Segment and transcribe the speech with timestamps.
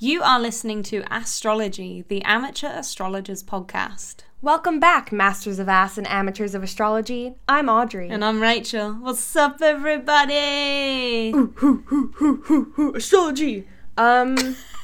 [0.00, 4.18] You are listening to Asstrology, the Amateur Astrologers podcast.
[4.40, 7.34] Welcome back, Masters of Ass and Amateurs of Astrology.
[7.48, 8.08] I'm Audree.
[8.08, 8.92] And I'm Rachel.
[8.92, 11.34] What's up, everybody?
[12.94, 13.66] astrology.
[13.96, 14.36] Um,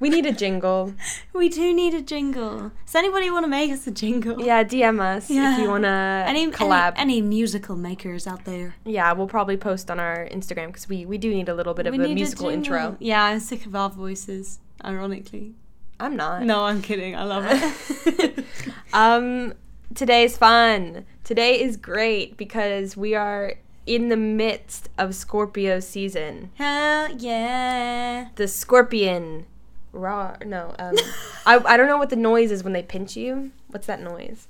[0.00, 0.94] we need a jingle.
[1.32, 2.70] We do need a jingle.
[2.86, 4.40] Does anybody want to make us a jingle?
[4.44, 5.54] Yeah, DM us Yeah.
[5.54, 5.88] if you want to
[6.26, 6.92] Any collab.
[6.96, 8.74] Any, any musical makers out there?
[8.84, 11.86] yeah, we'll probably post on our Instagram because we, we do need a little bit
[11.86, 12.74] of We a musical jingle.
[12.74, 12.96] intro.
[13.00, 15.54] Yeah, I'm sick of our voices, ironically.
[15.98, 16.42] I'm not.
[16.44, 17.14] No, I'm kidding.
[17.16, 18.44] I love it.
[18.92, 19.54] um,
[19.94, 21.04] today's fun.
[21.24, 23.54] Today is great because we are
[23.86, 26.50] in the midst of Scorpio season.
[26.54, 28.28] Hell yeah.
[28.36, 29.46] The scorpion.
[29.92, 30.36] Raw.
[30.44, 30.74] No.
[30.78, 30.94] Um,
[31.46, 33.50] I, I don't know what the noise is when they pinch you.
[33.68, 34.48] What's that noise?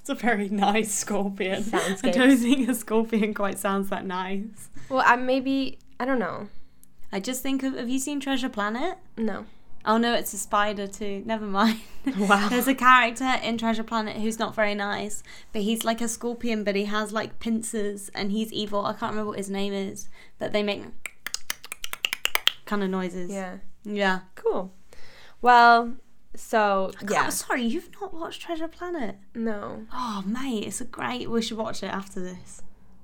[0.00, 1.62] It's a very nice scorpion.
[1.62, 2.04] Soundscapes.
[2.08, 4.70] I don't think a scorpion quite sounds that nice.
[4.88, 6.48] Well, I maybe I don't know.
[7.12, 7.74] I just think of.
[7.74, 8.98] Have you seen Treasure Planet?
[9.16, 9.46] No.
[9.84, 11.22] Oh no, it's a spider too.
[11.26, 11.80] Never mind.
[12.16, 12.48] Wow.
[12.48, 15.22] There's a character in Treasure Planet who's not very nice,
[15.52, 18.86] but he's like a scorpion, but he has like pincers and he's evil.
[18.86, 20.99] I can't remember what his name is, but they make
[22.70, 23.30] kind of noises.
[23.30, 23.56] Yeah.
[23.84, 24.20] Yeah.
[24.36, 24.72] Cool.
[25.42, 25.96] Well,
[26.36, 27.28] so Yeah.
[27.30, 29.16] sorry, you've not watched Treasure Planet.
[29.34, 29.86] No.
[29.92, 31.28] Oh mate, it's a great.
[31.28, 32.62] We should watch it after this.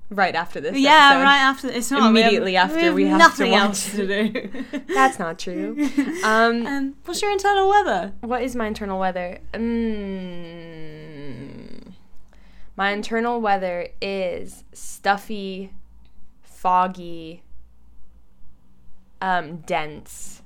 [0.09, 0.79] Right after this.
[0.79, 1.23] yeah, episode.
[1.25, 1.69] right after.
[1.69, 4.49] It's not we have- Immediately after we have to nothing watch else to do.
[4.95, 5.77] That's not true.
[6.23, 8.13] Um, um, what's your internal weather?
[8.21, 9.41] what is my internal weather?
[10.67, 11.93] Mm,
[12.77, 15.73] my internal weather is stuffy,
[16.43, 17.43] foggy,
[19.27, 20.41] um, dense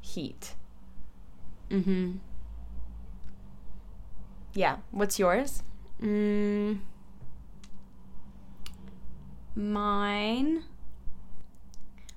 [0.00, 0.54] heat.
[1.70, 2.18] Mm-hmm.
[4.54, 4.76] Yeah.
[4.92, 5.64] What's yours?
[6.00, 6.78] Mm,
[9.56, 10.62] mine.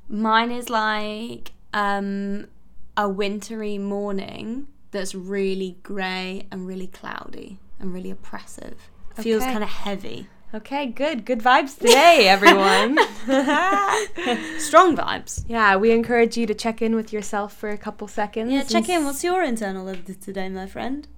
[0.08, 2.48] Mine is like um,
[2.96, 8.92] a wintry morning that's really grey and really cloudy and really oppressive.
[9.16, 10.28] Feels kind of heavy.
[10.56, 11.26] Okay, good.
[11.26, 12.98] Good vibes today, everyone.
[14.58, 15.44] Strong vibes.
[15.50, 18.54] yeah, we encourage you to check in with yourself for a couple seconds.
[18.54, 19.04] Yeah, check in.
[19.04, 21.10] What's your internal weather today, my friend?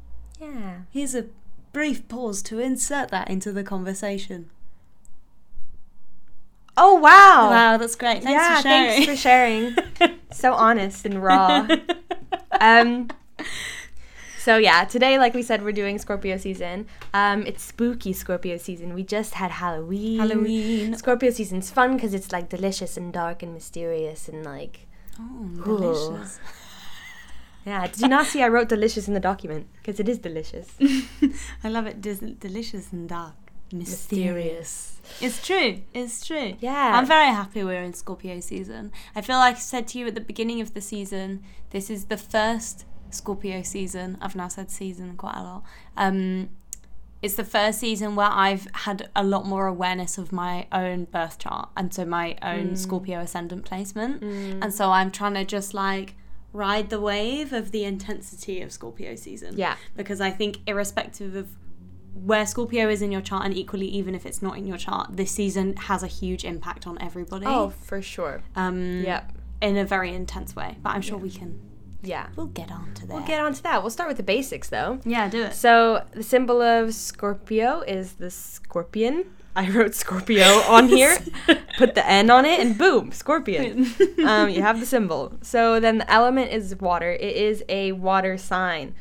[0.41, 0.79] Yeah.
[0.89, 1.27] Here's a
[1.71, 4.49] brief pause to insert that into the conversation.
[6.75, 7.51] Oh wow.
[7.51, 8.23] Wow, that's great.
[8.23, 8.89] Thanks yeah, for sharing.
[8.89, 10.17] thanks for sharing.
[10.31, 11.67] so honest and raw.
[12.59, 13.09] um
[14.47, 16.87] so yeah, today like we said we're doing Scorpio season.
[17.13, 18.93] Um it's spooky Scorpio season.
[18.93, 20.19] We just had Halloween.
[20.19, 20.95] Halloween.
[20.95, 24.87] Scorpio season's fun cuz it's like delicious and dark and mysterious and like
[25.19, 25.65] Oh, Ooh.
[25.65, 26.39] delicious.
[27.65, 30.69] yeah, did you not see I wrote delicious in the document because it is delicious.
[31.65, 31.99] I love it.
[31.99, 33.35] Dis- delicious and dark.
[33.73, 33.91] Mysterious.
[33.99, 35.01] Mysterious.
[35.19, 35.71] It's true.
[35.93, 36.49] It's true.
[36.61, 36.91] Yeah.
[36.95, 38.93] I'm very happy we're in Scorpio season.
[39.13, 42.05] I feel like I said to you at the beginning of the season, this is
[42.05, 44.17] the first Scorpio season.
[44.21, 45.63] I've now said season quite a lot.
[45.95, 46.49] Um,
[47.21, 51.39] it's the first season where I've had a lot more awareness of my own birth
[51.39, 52.77] chart and so my own Mm.
[52.77, 54.21] Scorpio ascendant placement.
[54.21, 56.13] And so I'm trying to just like
[56.53, 59.75] ride the wave of the intensity of Scorpio season Yeah.
[59.95, 61.49] because I think irrespective of
[62.13, 65.17] where Scorpio is in your chart and equally even if it's not in your chart,
[65.17, 67.45] this season has a huge impact on everybody.
[67.47, 68.41] Oh, for sure.
[68.55, 69.31] um, Yep.
[69.61, 70.77] in a very intense way.
[70.83, 71.59] But I'm sure we can.
[72.07, 72.27] Yeah.
[72.35, 73.13] We'll get on to that.
[73.13, 73.81] We'll get on to that.
[73.83, 74.99] We'll start with the basics though.
[75.05, 75.53] yeah, do it.
[75.53, 79.25] So the symbol of Scorpio is the scorpion.
[79.55, 81.17] I wrote Scorpio on here,
[81.77, 83.87] put the N on it, and boom, scorpion.
[84.25, 85.33] um, you have the symbol.
[85.41, 87.11] So then the element is water.
[87.11, 88.93] It is a water sign.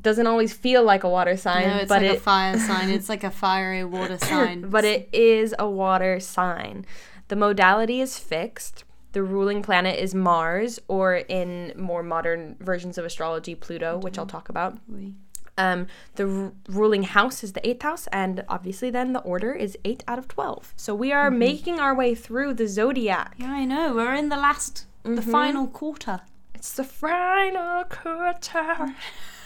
[0.00, 2.90] Doesn't always feel like a water sign, no, it's but like a fire sign.
[2.90, 4.70] It's like a fiery water sign.
[4.70, 6.86] but it is a water sign.
[7.26, 8.84] The modality is fixed.
[9.12, 14.26] The ruling planet is Mars, or in more modern versions of astrology, Pluto, which I'll
[14.26, 14.76] talk about.
[14.88, 15.14] Oui.
[15.56, 19.76] Um, the r- ruling house is the eighth house, and obviously, then the order is
[19.84, 20.72] eight out of 12.
[20.76, 23.34] So we are making our way through the zodiac.
[23.38, 23.94] Yeah, I know.
[23.94, 25.32] We're in the last, the Mhm.
[25.32, 26.20] final quarter.
[26.54, 28.94] It's the final quarter.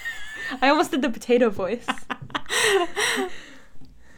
[0.60, 1.86] I almost did the potato voice.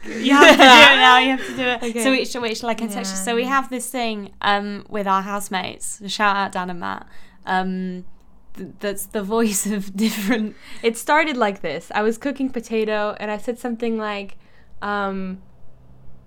[0.05, 1.17] You have to do it now.
[1.19, 1.83] You have to do it.
[1.83, 2.03] Okay.
[2.03, 2.75] So wait, shall, wait, shall I?
[2.79, 3.03] Yeah.
[3.03, 6.01] So we have this thing um, with our housemates.
[6.11, 7.07] Shout out Dan and Matt.
[7.45, 8.05] Um,
[8.55, 10.55] th- that's the voice of different.
[10.83, 11.91] It started like this.
[11.93, 14.37] I was cooking potato, and I said something like,
[14.81, 15.41] um,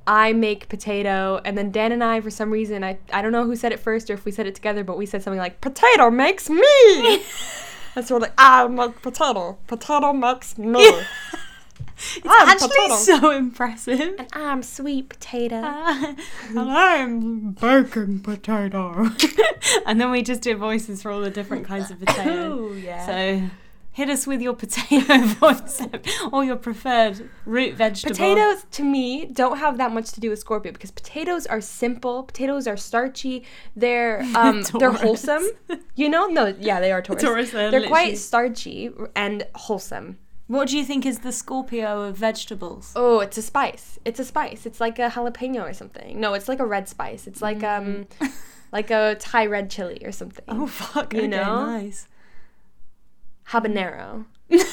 [0.06, 3.44] I make potato, and then Dan and I, for some reason, I, I don't know
[3.44, 5.60] who said it first or if we said it together, but we said something like,
[5.60, 7.14] Potato makes me!
[7.94, 9.58] and so we're like, I make potato.
[9.66, 11.02] Potato makes me.
[11.98, 12.94] It's I'm actually potato.
[12.94, 14.14] so impressive.
[14.18, 15.56] And I'm sweet potato.
[15.56, 19.10] and I'm baking potato.
[19.86, 22.58] and then we just do voices for all the different kinds of potato.
[22.58, 23.06] Ooh, yeah.
[23.06, 23.50] So
[23.98, 25.82] hit us with your potato voice
[26.32, 28.14] or your preferred root vegetable.
[28.14, 32.22] Potatoes to me don't have that much to do with Scorpio because potatoes are simple.
[32.22, 33.44] Potatoes are starchy.
[33.74, 35.42] They're um they're wholesome.
[35.96, 36.28] You know?
[36.28, 37.22] No, yeah, they are Taurus.
[37.22, 40.18] Taurus, they're they're quite starchy and wholesome.
[40.48, 42.92] What do you think is the Scorpio of vegetables?
[42.96, 43.98] Oh, it's a spice.
[44.06, 44.64] It's a spice.
[44.64, 46.18] It's like a jalapeno or something.
[46.18, 47.26] No, it's like a red spice.
[47.26, 48.06] It's like um
[48.72, 50.44] like a Thai red chili or something.
[50.48, 51.12] Oh fuck!
[51.12, 51.66] You okay, know?
[51.66, 52.08] nice.
[53.48, 54.24] Habanero.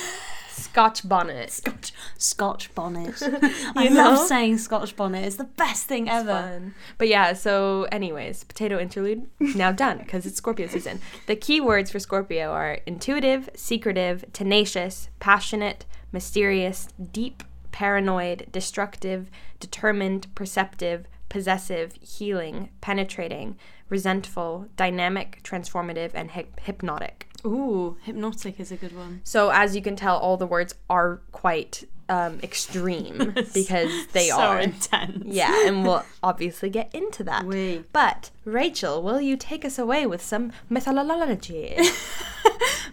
[0.55, 1.51] Scotch bonnet.
[1.51, 3.21] Scotch, Scotch bonnet.
[3.75, 5.25] I You love saying Scotch bonnet.
[5.25, 6.29] It's the best thing ever.
[6.31, 6.73] fun.
[6.97, 11.01] But yeah, so anyways, potato interlude now done because it's Scorpio season.
[11.27, 19.29] The key words for Scorpio are intuitive, secretive, tenacious, passionate, mysterious, deep, paranoid, destructive,
[19.59, 23.57] determined, perceptive, possessive, healing, penetrating,
[23.89, 27.27] resentful, dynamic, transformative, and hyp- hypnotic.
[27.45, 29.21] Ooh, hypnotic is a good one.
[29.23, 34.37] So as you can tell, all the words are quite um, extreme because they so
[34.37, 35.23] are intense.
[35.25, 37.45] Yeah, and we'll obviously get into that.
[37.45, 37.83] Oui.
[37.93, 41.75] But Rachel, will you take us away with some methodology?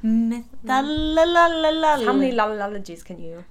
[0.03, 0.47] Mytholology.
[2.07, 3.45] How many lolologies can you?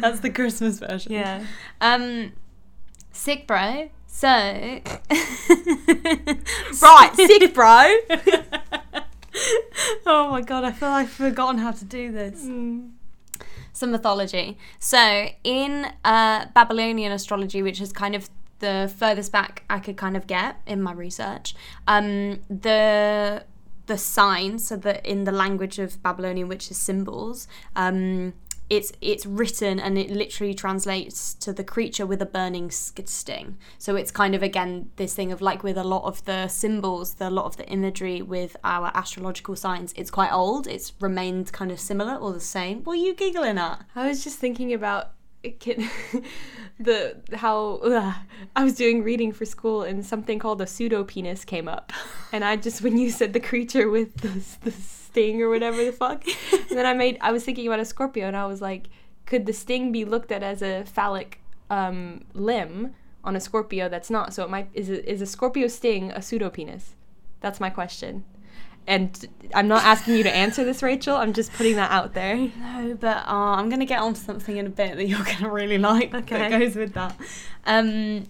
[0.00, 1.12] That's the Christmas version.
[1.12, 1.44] Yeah.
[1.80, 2.32] Um,
[4.16, 4.28] so.
[6.80, 7.96] Right, sick bro.
[10.06, 12.40] oh my god, I feel like I've forgotten how to do this.
[12.40, 14.56] Some mythology.
[14.78, 18.30] So, in uh, Babylonian astrology, which is kind of
[18.60, 21.54] the furthest back I could kind of get in my research,
[21.86, 23.44] um, the
[23.84, 28.32] the signs, so that in the language of Babylonian, which is symbols, um,
[28.68, 33.56] it's it's written and it literally translates to the creature with a burning sting.
[33.78, 37.14] So it's kind of again this thing of like with a lot of the symbols,
[37.14, 40.66] the a lot of the imagery with our astrological signs, it's quite old.
[40.66, 42.82] It's remained kind of similar or the same.
[42.84, 43.84] What are you giggling at?
[43.94, 45.10] I was just thinking about
[45.60, 45.88] can-
[46.80, 48.14] the how ugh,
[48.54, 51.92] I was doing reading for school and something called a pseudo penis came up,
[52.32, 54.76] and I just when you said the creature with the the
[55.16, 58.26] sting or whatever the fuck, and then I made I was thinking about a Scorpio
[58.28, 58.88] and I was like,
[59.24, 61.40] could the sting be looked at as a phallic
[61.70, 64.34] um, limb on a Scorpio that's not?
[64.34, 66.94] So it might is a, is a Scorpio sting a pseudo penis?
[67.40, 68.24] That's my question.
[68.88, 71.16] And I'm not asking you to answer this, Rachel.
[71.16, 72.36] I'm just putting that out there.
[72.58, 75.38] No, but uh, I'm going to get onto something in a bit that you're going
[75.38, 76.38] to really like Okay.
[76.38, 77.16] that goes with that.
[77.64, 78.26] Um,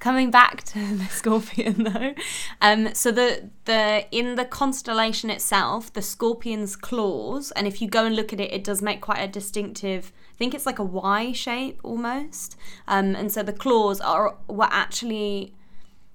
[0.00, 2.14] coming back to the scorpion though,
[2.60, 8.04] um, so the the in the constellation itself, the scorpion's claws, and if you go
[8.04, 10.12] and look at it, it does make quite a distinctive.
[10.34, 12.56] I think it's like a Y shape almost,
[12.88, 15.54] um, and so the claws are were actually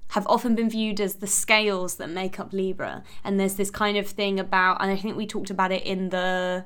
[0.09, 3.03] have often been viewed as the scales that make up Libra.
[3.23, 6.09] And there's this kind of thing about, and I think we talked about it in
[6.09, 6.65] the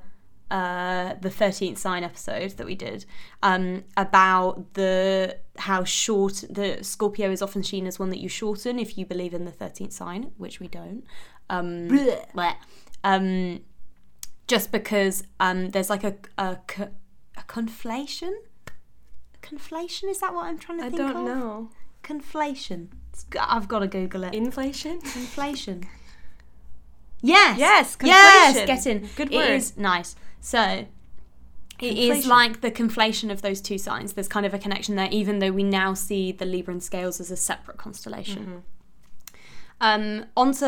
[0.52, 3.06] uh, the thirteenth sign episode that we did
[3.44, 8.80] um, about the how short the Scorpio is often seen as one that you shorten
[8.80, 11.04] if you believe in the thirteenth sign, which we don't.
[11.50, 12.56] Um, bleh.
[13.04, 13.62] um,
[14.48, 16.58] just because um, there's like a a,
[17.38, 18.34] a conflation.
[19.42, 21.24] Conflation is that what I'm trying to I think don't of?
[21.26, 21.70] know.
[22.04, 22.88] Conflation.
[23.40, 24.34] I've got to Google it.
[24.34, 24.94] Inflation?
[25.16, 25.84] Inflation.
[27.22, 27.58] Yes.
[27.60, 28.56] Yes, Yes.
[28.58, 28.66] conflation.
[28.68, 29.10] Get in.
[29.16, 29.50] Good It word.
[29.52, 30.16] is nice.
[30.42, 30.88] So.
[31.82, 32.28] It is Conflation.
[32.28, 34.12] like the conflation of those two signs.
[34.12, 37.22] There's kind of a connection there, even though we now see the Libra and Scales
[37.22, 38.64] as a separate constellation.
[39.80, 40.66] Um, onto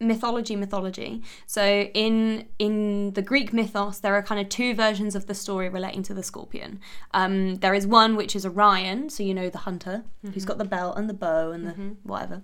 [0.00, 1.22] mythology, mythology.
[1.46, 1.62] So
[1.94, 6.02] in in the Greek mythos, there are kind of two versions of the story relating
[6.04, 6.80] to the scorpion.
[7.12, 10.64] Um, there is one which is Orion, so you know the hunter who's got the
[10.64, 12.42] belt and the bow and the whatever.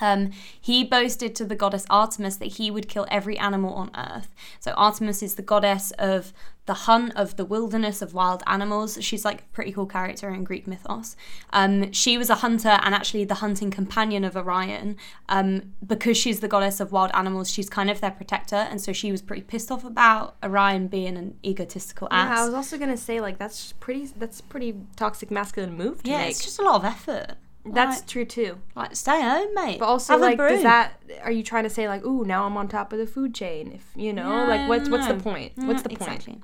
[0.00, 4.28] Um, he boasted to the goddess Artemis that he would kill every animal on earth.
[4.60, 6.32] So Artemis is the goddess of
[6.66, 8.96] the hunt, of the wilderness, of wild animals.
[9.00, 11.16] She's like a pretty cool character in Greek mythos.
[11.52, 14.96] Um, she was a hunter and actually the hunting companion of Orion.
[15.28, 18.92] Um, because she's the goddess of wild animals, she's kind of their protector, and so
[18.92, 22.36] she was pretty pissed off about Orion being an egotistical ass.
[22.36, 22.42] Yeah.
[22.42, 26.18] I was also gonna say like that's pretty that's pretty toxic masculine move to yeah,
[26.18, 26.30] make.
[26.30, 27.36] it's just a lot of effort.
[27.66, 28.58] That's like, true too.
[28.74, 29.78] like stay home, mate.
[29.78, 32.56] But also Have like does that are you trying to say like ooh now I'm
[32.56, 35.52] on top of the food chain if you know like what's what's the point?
[35.56, 36.00] Yeah, What's the point?
[36.02, 36.40] exactly.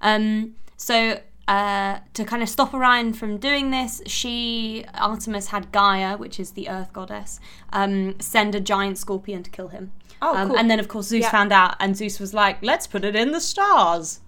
[0.00, 6.18] Um, so uh, to kind of stop Orion from doing this, she Artemis had Gaia,
[6.18, 7.40] which is the Earth goddess,
[7.72, 9.90] um, send a giant scorpion to kill him.
[10.20, 10.58] Oh, Um, cool.
[10.58, 11.30] And then of course Zeus Yeah.
[11.30, 14.20] found out, and Zeus was like, "Let's put it in the stars."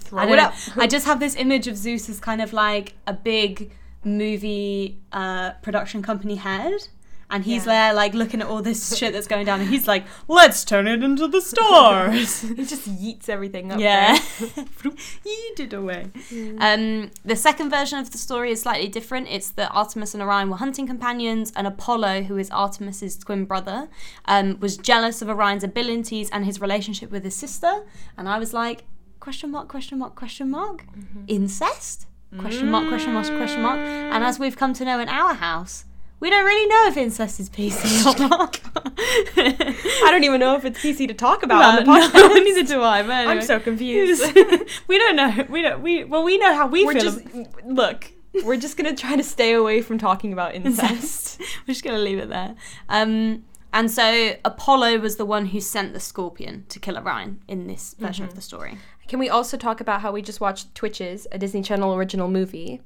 [0.00, 0.54] Throw I it up.
[0.76, 3.72] I just have this image of Zeus as kind of like a big
[4.04, 6.88] movie uh, production company head.
[7.30, 7.72] And he's Yeah.
[7.90, 10.88] there, like looking at all this shit that's going down, and he's like, "Let's turn
[10.88, 13.78] it into the stars." he just yeets everything up.
[13.78, 14.64] yeah, there.
[15.26, 16.06] yeet it away.
[16.58, 19.28] Um, the second version of the story is slightly different.
[19.28, 23.90] It's that Artemis and Orion were hunting companions, and Apollo, who is Artemis's twin brother,
[24.24, 27.84] um, was jealous of Orion's abilities and his relationship with his sister.
[28.16, 28.84] And I was like,
[29.20, 30.86] question mark, question mark, question mark,
[31.26, 32.06] incest?
[32.38, 33.78] Question mark, question mark, question mark.
[33.78, 35.84] And as we've come to know in our house,
[36.20, 38.60] we don't really know if incest is PC or not.
[39.36, 42.14] I don't even know if it's PC to talk about on the podcast.
[42.14, 43.02] no, neither do I.
[43.02, 44.22] But I'm so confused.
[44.88, 45.46] we don't know.
[45.48, 45.80] We don't.
[45.82, 47.02] We well, we know how we We're feel.
[47.02, 48.12] just ab- look.
[48.44, 50.90] We're just gonna try to stay away from talking about incest.
[50.90, 51.40] incest.
[51.66, 52.54] We're just gonna leave it there.
[52.88, 57.66] Um, and so Apollo was the one who sent the scorpion to kill Orion in
[57.66, 58.30] this version Mm-hmm.
[58.30, 58.78] of the story.
[59.08, 62.82] Can we also talk about how we just watched Twitches, a Disney Channel original movie,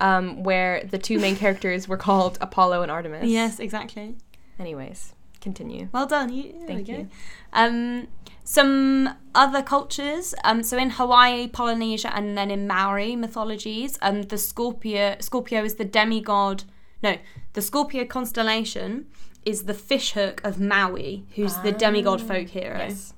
[0.00, 3.30] um, where the two main characters were called Apollo and Artemis?
[3.30, 4.16] Yes, exactly.
[4.58, 5.88] Anyways, continue.
[5.92, 6.32] Well done.
[6.32, 7.08] You, Thank you.
[7.52, 8.08] Um,
[8.42, 10.34] some other cultures.
[10.42, 15.76] Um, so in Hawaii, Polynesia, and then in Maori mythologies, um, the Scorpio Scorpio is
[15.76, 16.64] the demigod.
[17.00, 17.16] No,
[17.52, 19.06] the Scorpio constellation
[19.46, 22.76] is the fishhook of Maui, who's the demigod folk hero.
[22.76, 23.14] Yes.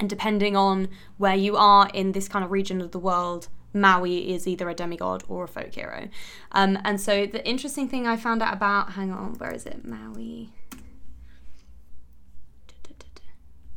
[0.00, 0.88] And depending on
[1.18, 4.74] where you are in this kind of region of the world, Maui is either a
[4.74, 6.08] demigod or a folk hero.
[6.52, 9.84] Um, and so the interesting thing I found out about, hang on, where is it?
[9.84, 10.50] Maui.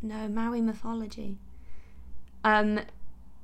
[0.01, 1.37] No, Maui mythology.
[2.43, 2.81] Um,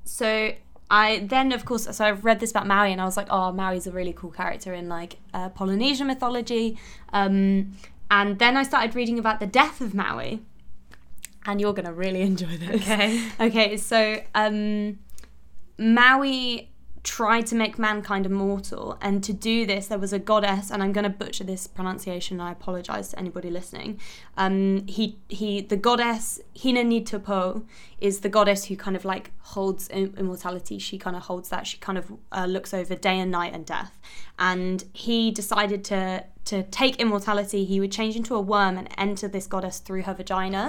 [0.04, 0.52] so
[0.90, 3.50] I then, of course, so I've read this about Maui, and I was like, oh,
[3.52, 6.78] Maui's a really cool character in like uh, Polynesian mythology.
[7.12, 7.72] Um,
[8.10, 10.42] and then I started reading about the death of Maui,
[11.46, 12.82] and you're gonna really enjoy this.
[12.82, 13.28] Okay.
[13.40, 14.98] Okay, so um,
[15.78, 16.70] Maui
[17.02, 20.92] tried to make mankind immortal, and to do this, there was a goddess, and I'm
[20.92, 22.40] going to butcher this pronunciation.
[22.40, 23.98] And I apologize to anybody listening.
[24.36, 27.64] Um, he he, the goddess Hina Nitopo
[28.00, 30.78] is the goddess who kind of like holds immortality.
[30.78, 31.66] She kind of holds that.
[31.66, 33.98] She kind of uh, looks over day and night and death.
[34.38, 37.64] And he decided to to take immortality.
[37.64, 40.68] He would change into a worm and enter this goddess through her vagina.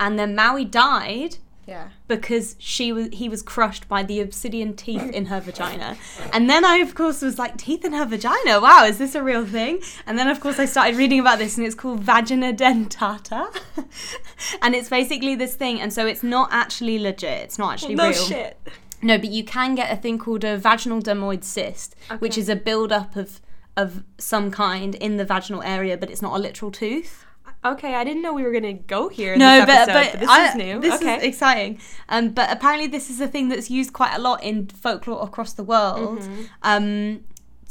[0.00, 1.36] And then Maui died
[1.66, 1.88] Yeah.
[2.06, 5.96] because she was he was crushed by the obsidian teeth in her vagina.
[6.32, 8.60] And then I of course was like teeth in her vagina.
[8.60, 9.80] Wow, is this a real thing?
[10.06, 13.42] And then of course I started reading about this and it's called vagina dentata.
[14.62, 17.42] and it's basically this thing and so it's not actually legit.
[17.44, 18.12] It's not actually No real.
[18.14, 18.56] shit.
[19.02, 22.56] No, but you can get a thing called a vaginal dermoid cyst, which is a
[22.56, 23.40] build-up of
[23.76, 27.24] of some kind in the vaginal area, but it's not a literal tooth.
[27.64, 29.32] Okay, I didn't know we were gonna go here.
[29.32, 30.80] In no, this but, episode, but this I- is new.
[30.80, 31.16] This okay.
[31.16, 31.80] is exciting.
[32.08, 35.52] Um, but apparently, this is a thing that's used quite a lot in folklore across
[35.54, 36.20] the world.
[36.20, 36.42] Mm-hmm.
[36.62, 37.24] Um,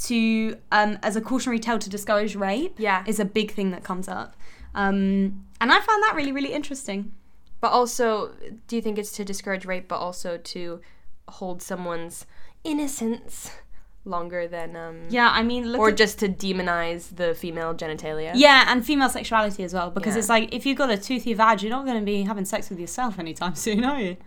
[0.04, 2.76] to um, as a cautionary tale to discourage rape.
[2.78, 3.04] Yeah.
[3.08, 4.36] is a big thing that comes up.
[4.76, 7.14] Um, and I found that really, really interesting.
[7.60, 8.34] But also,
[8.68, 10.82] do you think it's to discourage rape, but also to
[11.28, 12.26] hold someone's
[12.64, 13.52] innocence
[14.08, 18.32] longer than um Yeah, I mean, look or just to demonize the female genitalia?
[18.36, 20.20] yeah, and female sexuality as well, because Yeah.
[20.20, 22.70] it's like if you've got a toothy vag, you're not going to be having sex
[22.70, 24.18] with yourself anytime soon, are you?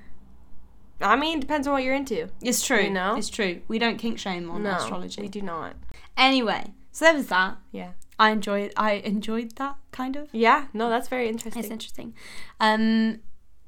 [1.00, 2.28] I mean, depends on what you're into.
[2.42, 2.80] It's true.
[2.82, 3.16] You know?
[3.16, 3.62] it's true.
[3.68, 5.22] We don't kink shame on no, astrology.
[5.22, 5.74] we do not.
[6.16, 7.56] Anyway, so there was that.
[7.72, 7.92] Yeah.
[8.18, 8.74] I enjoyed.
[8.76, 10.28] I enjoyed that kind of.
[10.32, 10.66] Yeah.
[10.74, 11.62] No, that's very interesting.
[11.62, 12.14] It's interesting.
[12.60, 13.20] Um,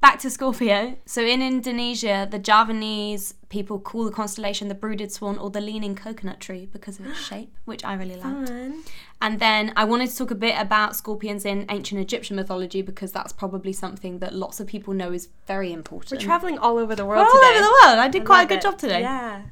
[0.03, 0.97] back to Scorpio.
[1.05, 5.95] So in Indonesia, the Javanese people call the constellation the brooded swan or the leaning
[5.95, 8.49] coconut tree because of its shape, which I really liked.
[8.49, 8.83] Fun.
[9.21, 13.13] And then I wanted to talk a bit about scorpions in ancient Egyptian mythology because
[13.13, 16.19] that's probably something that lots of people know is very important.
[16.21, 17.53] We're traveling all over the We're world all today.
[17.53, 17.99] over the world.
[17.99, 18.63] I did I quite a good it.
[18.63, 19.01] job today.
[19.01, 19.43] Yeah.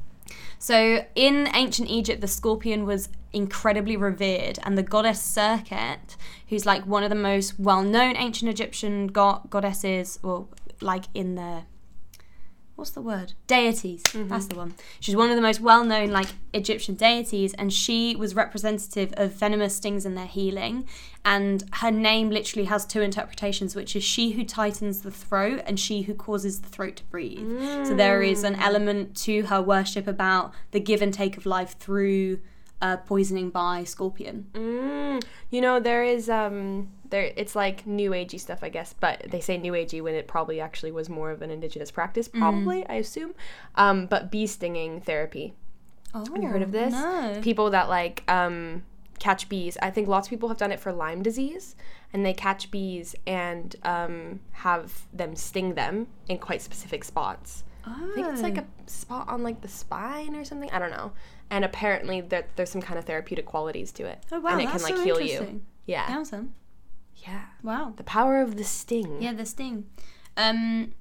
[0.62, 6.15] So, in ancient Egypt, the scorpion was incredibly revered, and the goddess Serket,
[6.50, 10.46] who's like one of the most well known ancient Egyptian go- goddesses, or
[10.80, 11.63] like in the
[12.81, 13.33] what's the word?
[13.45, 14.01] Deities.
[14.13, 14.73] That's the one.
[15.00, 19.33] She's one of the most well known like Egyptian deities, and she was representative of
[19.33, 20.88] venomous stings and their healing.
[21.23, 25.79] And her name literally has two interpretations, which is she who tightens the throat and
[25.79, 27.85] she who causes the throat to breathe.
[27.85, 31.77] So there is an element to her worship about the give and take of life
[31.77, 32.39] through
[32.81, 34.47] uh, poisoning by scorpion.
[34.53, 39.25] Mm, you know, there is um there it's like new agey stuff, I guess, but
[39.30, 42.86] they say new agey when it probably actually was more of an indigenous practice, probably,
[42.88, 43.34] I assume.
[43.75, 45.53] Um, but bee stinging therapy.
[46.13, 46.94] Oh, Have you heard of this?
[46.94, 47.39] No.
[47.41, 48.84] People that like um
[49.20, 49.77] catch bees.
[49.82, 51.75] I think lots of people have done it for Lyme disease
[52.12, 57.63] and they catch bees and um have them sting them in quite specific spots.
[57.86, 60.70] I think it's like a spot on like the spine or something.
[60.72, 61.13] I don't know.
[61.50, 64.24] And apparently there, there's some kind of therapeutic qualities to it.
[64.32, 65.62] Oh wow, and it that's can like so heal you.
[65.86, 66.06] Yeah.
[66.20, 66.53] Awesome.
[67.22, 67.46] Yeah.
[67.63, 67.94] Wow.
[67.96, 69.22] The power of the sting.
[69.22, 69.86] Yeah, the sting.
[70.38, 70.94] Um,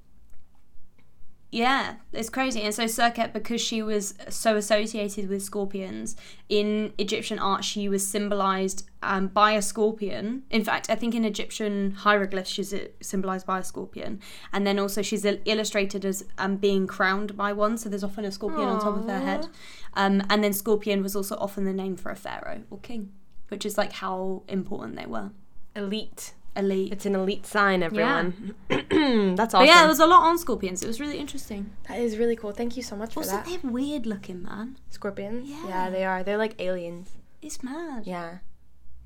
[1.51, 2.61] yeah, it's crazy.
[2.61, 6.15] And so Serket, because she was so associated with scorpions,
[6.47, 10.43] in Egyptian art, she was symbolized um, by a scorpion.
[10.49, 14.21] In fact, I think in Egyptian hieroglyphs, she's uh, symbolized by a scorpion.
[14.53, 17.77] And then also she's illustrated as um, being crowned by one.
[17.77, 19.47] So there's often a scorpion on top of her head.
[19.95, 23.11] Um, and then scorpion was also often the name for a pharaoh or king,
[23.49, 25.31] which is like how important they were.
[25.75, 26.33] Elite.
[26.55, 26.91] Elite.
[26.91, 28.55] It's an elite sign, everyone.
[28.69, 29.65] That's But awesome.
[29.65, 30.83] yeah, there was a lot on scorpions.
[30.83, 31.71] It was really interesting.
[31.87, 32.51] that is really cool.
[32.51, 33.45] Thank you so much for Also, that.
[33.45, 34.77] they're weird looking, man.
[34.89, 35.49] Scorpions?
[35.49, 35.67] Yeah.
[35.67, 36.23] Yeah, they are.
[36.23, 37.11] They're like aliens.
[37.41, 38.05] It's mad.
[38.05, 38.39] Yeah.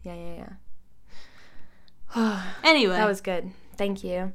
[0.04, 0.48] Yeah, yeah,
[2.16, 2.44] yeah.
[2.64, 3.52] Anyway, That was good.
[3.78, 4.32] Thank you.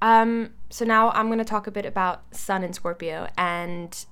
[0.00, 3.28] Um, so now I'm going to talk a bit about Sun and Scorpio.
[3.36, 4.06] And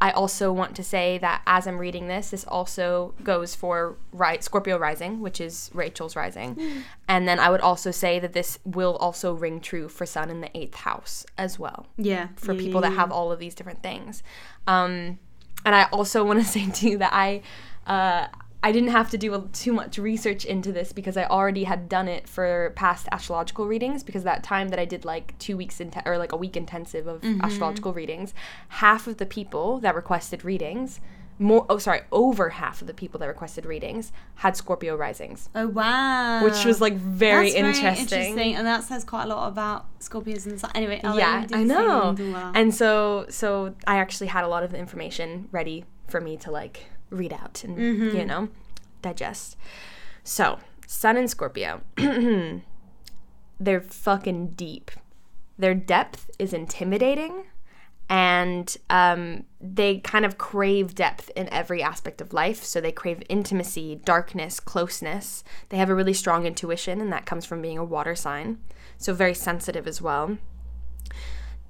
[0.00, 4.40] I also want to say that as I'm reading this, this also goes for ri-
[4.40, 6.84] Scorpio rising, which is Rachel's rising.
[7.06, 10.40] And then I would also say that this will also ring true for Sun in
[10.40, 13.54] the eighth house as well yeah, for yeah, people yeah, that have all of these
[13.54, 14.22] different things.
[14.66, 15.18] Um,
[15.66, 17.42] and I also want to say to you that I
[17.86, 18.28] uh,
[18.62, 21.88] I didn't have to do a, too much research into this because I already had
[21.88, 24.02] done it for past astrological readings.
[24.02, 27.06] Because that time that I did like two weeks in or like a week intensive
[27.06, 27.40] of Mm-hmm.
[27.42, 28.34] astrological readings,
[28.68, 31.00] half of the people that requested readings.
[31.42, 35.68] More, oh, sorry, over half of the people that requested readings had Scorpio risings, Oh
[35.68, 38.54] wow, which was like very That's interesting.
[38.56, 40.72] and that says quite a lot about Scorpios and stuff.
[40.74, 44.70] Anyway, I'll yeah i know and and so so i actually had a lot of
[44.70, 48.16] the information ready for me to like read out and Mm-hmm.
[48.16, 48.48] you know
[49.02, 49.56] digest
[50.24, 51.80] so sun and scorpio
[53.60, 54.90] they're fucking deep
[55.58, 57.44] their depth is intimidating
[58.10, 62.64] and um, they kind of crave depth in every aspect of life.
[62.64, 65.44] So they crave intimacy, darkness, closeness.
[65.68, 68.58] They have a really strong intuition, and that comes from being a water sign.
[68.98, 70.38] So very sensitive as well.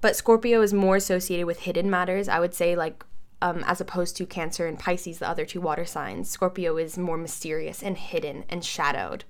[0.00, 2.26] But Scorpio is more associated with hidden matters.
[2.26, 3.04] I would say, like,
[3.42, 7.16] um, as opposed to Cancer and Pisces, the other two water signs, Scorpio is more
[7.16, 9.24] mysterious and hidden and shadowed.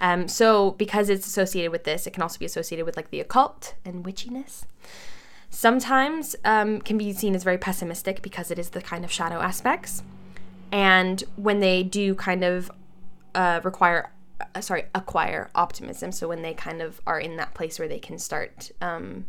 [0.00, 3.20] Um, so, because it's associated with this, it can also be associated with like the
[3.20, 4.64] occult and witchiness.
[5.50, 9.40] Sometimes um, can be seen as very pessimistic because it is the kind of shadow
[9.40, 10.02] aspects.
[10.72, 12.72] And when they do kind of
[13.36, 14.10] uh, require,
[14.54, 18.00] uh, sorry, acquire optimism, so when they kind of are in that place where they
[18.00, 19.26] can start, um,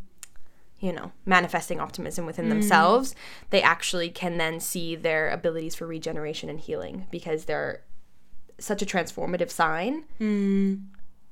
[0.80, 3.16] you know, manifesting optimism within themselves,
[3.50, 7.82] they actually can then see their abilities for regeneration and healing because they're
[8.60, 10.04] such a transformative sign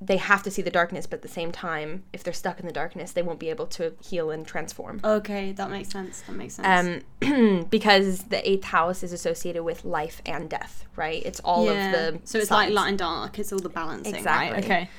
[0.05, 2.65] they have to see the darkness, but at the same time, if they're stuck in
[2.65, 4.99] the darkness, they won't be able to heal and transform.
[5.03, 6.21] okay, that makes sense.
[6.21, 7.03] That makes sense.
[7.21, 11.21] Um, because the eighth house is associated with life and death, right?
[11.25, 13.39] It's all of the so it's like light and dark.
[13.39, 14.55] It's all the balancing, Exactly.
[14.55, 14.63] right?
[14.63, 14.89] Okay.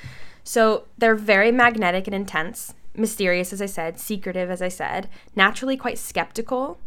[0.43, 5.77] So they're very magnetic and intense, mysterious, as I said, secretive, as I said, naturally
[5.77, 6.79] quite skeptical.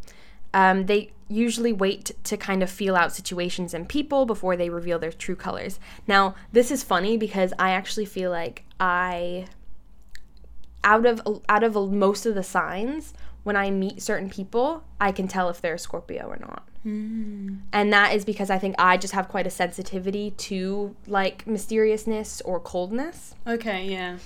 [0.55, 4.99] Um, they usually wait to kind of feel out situations and people before they reveal
[4.99, 5.79] their true colors.
[6.07, 9.47] Now, this is funny because I actually feel like I,
[10.83, 15.29] out of out of most of the signs, when I meet certain people, I can
[15.29, 16.67] tell if they're a Scorpio or not.
[17.73, 22.41] And that is because I think I just have quite a sensitivity to like mysteriousness
[22.43, 23.87] or coldness Okay.
[23.87, 24.19] Yeah.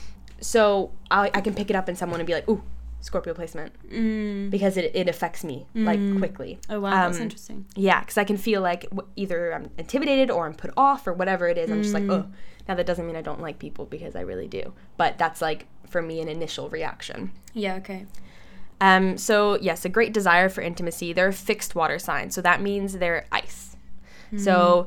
[0.42, 2.62] So I, I can pick it up in someone and be like, ooh,
[3.00, 4.50] Scorpio placement, Mm.
[4.50, 6.58] because it, it affects me like quickly.
[6.70, 7.64] Oh wow, that's Um, interesting.
[7.74, 11.12] Yeah, because I can feel like w- either I'm intimidated or I'm put off or
[11.12, 11.70] whatever it is.
[11.70, 12.12] I'm just like, Mm.
[12.12, 12.26] oh.
[12.68, 15.66] Now that doesn't mean I don't like people because I really do, but that's like
[15.88, 17.32] for me an initial reaction.
[17.54, 17.74] Yeah.
[17.76, 18.06] Okay.
[18.80, 21.12] Um, so yes, a great desire for intimacy.
[21.12, 23.76] They're a fixed water sign, so that means they're ice.
[24.36, 24.86] So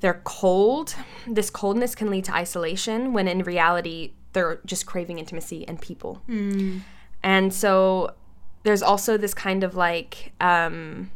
[0.00, 0.94] they're cold.
[1.26, 6.22] This coldness can lead to isolation when in reality they're just craving intimacy and people.
[7.22, 8.14] And so
[8.62, 11.10] there's also this kind of like um,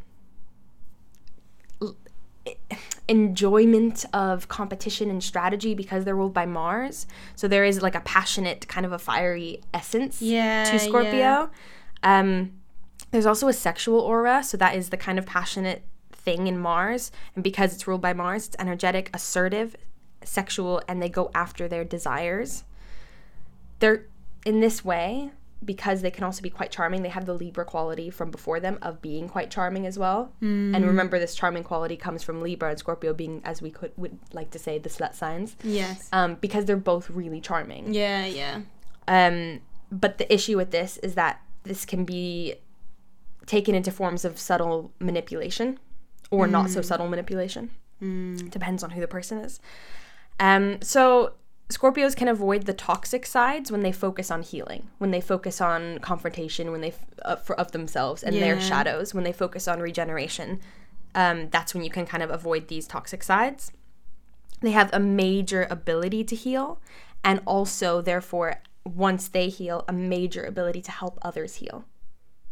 [3.09, 7.07] enjoyment of competition and strategy because they're ruled by Mars.
[7.37, 11.12] So there is like a passionate kind of a fiery essence Yeah, to Scorpio.
[11.14, 11.46] yeah.
[12.03, 12.53] Um,
[13.11, 17.12] there's also a sexual aura, so that is the kind of passionate thing in Mars,
[17.35, 19.77] and because it's ruled by Mars, it's energetic, assertive,
[20.24, 22.64] sexual, and they go after their desires.
[23.84, 24.06] They're
[24.46, 25.30] in this way
[25.62, 27.02] because they can also be quite charming.
[27.02, 30.32] They have the Libra quality from before them of being quite charming as well.
[30.42, 30.74] Mm.
[30.74, 34.18] And remember, this charming quality comes from Libra and Scorpio being, as we could would
[34.32, 36.08] like to say, the slut signs, Yes.
[36.12, 37.92] um, because they're both really charming.
[37.94, 38.60] Yeah, yeah.
[39.06, 39.60] Um,
[39.92, 42.54] but the issue with this is that this can be
[43.46, 45.78] taken into forms of subtle manipulation
[46.30, 47.70] or not so subtle manipulation.
[48.00, 49.60] Depends on who the person is.
[50.40, 51.34] Um, so
[51.70, 55.98] Scorpios can avoid the toxic sides when they focus on healing, when they focus on
[56.00, 59.81] confrontation, when they f- uh, for, of themselves and their shadows, when they focus on
[59.81, 60.61] regeneration.
[61.14, 63.72] Um, that's when you can kind of avoid these toxic sides.
[64.61, 66.81] They have a major ability to heal,
[67.24, 71.87] and also, therefore, once they heal, a major ability to help others heal.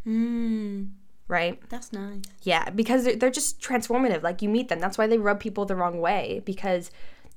[0.07, 0.90] Mm.
[1.29, 1.61] Right?
[1.68, 2.22] That's nice.
[2.42, 4.22] Yeah, because they're, they're just transformative.
[4.22, 4.81] Like you meet them.
[4.81, 6.90] That's why they rub people the wrong way because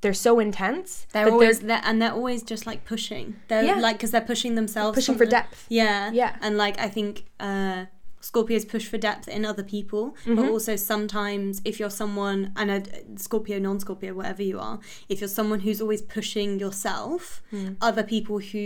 [0.06, 1.08] they're so intense.
[1.14, 3.26] They're always they're, and they're always just like pushing.
[3.50, 3.80] They're Yeah.
[3.88, 4.94] like because they're pushing themselves.
[5.00, 5.66] pushing for depth.
[5.68, 6.12] Yeah.
[6.22, 6.36] Yeah.
[6.46, 7.86] And like I think uh
[8.22, 10.36] Scorpios push for depth in other people, Mm-hmm.
[10.36, 12.80] but also sometimes if you're someone and a
[13.26, 14.78] Scorpio, non-Scorpio, whatever you are,
[15.10, 17.70] if you're someone who's always pushing yourself, Hmm.
[17.90, 18.66] other people who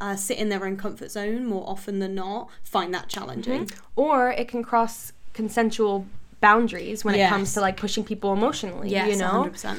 [0.00, 3.62] uh, sit in their own comfort zone more often than not find that challenging.
[3.96, 6.06] Or it can cross consensual
[6.40, 8.88] boundaries when it comes to like pushing people emotionally.
[8.90, 9.44] Yes, you know.
[9.50, 9.76] 100%.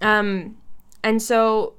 [0.00, 0.56] Um,
[1.02, 1.74] and so,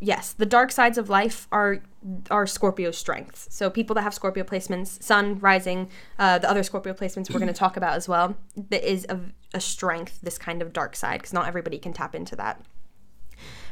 [0.00, 1.82] yes, the dark sides of life are
[2.30, 3.48] are Scorpio strengths.
[3.50, 7.52] So people that have Scorpio placements, Sun, Rising, uh, the other Scorpio placements we're going
[7.52, 8.36] to talk about as well.
[8.56, 9.18] That is a,
[9.52, 10.20] a strength.
[10.22, 12.62] This kind of dark side because not everybody can tap into that.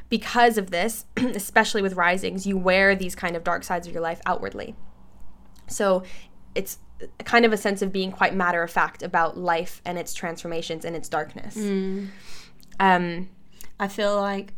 [0.09, 4.03] Because of this, especially with risings, you wear these kind of dark sides of your
[4.03, 4.75] life outwardly.
[5.69, 6.03] So
[6.55, 6.79] it's
[7.25, 10.85] kind of a sense of being quite matter of fact about life and its transformations
[10.85, 11.57] and its darkness.
[12.81, 13.29] Um,
[13.79, 14.55] I feel like,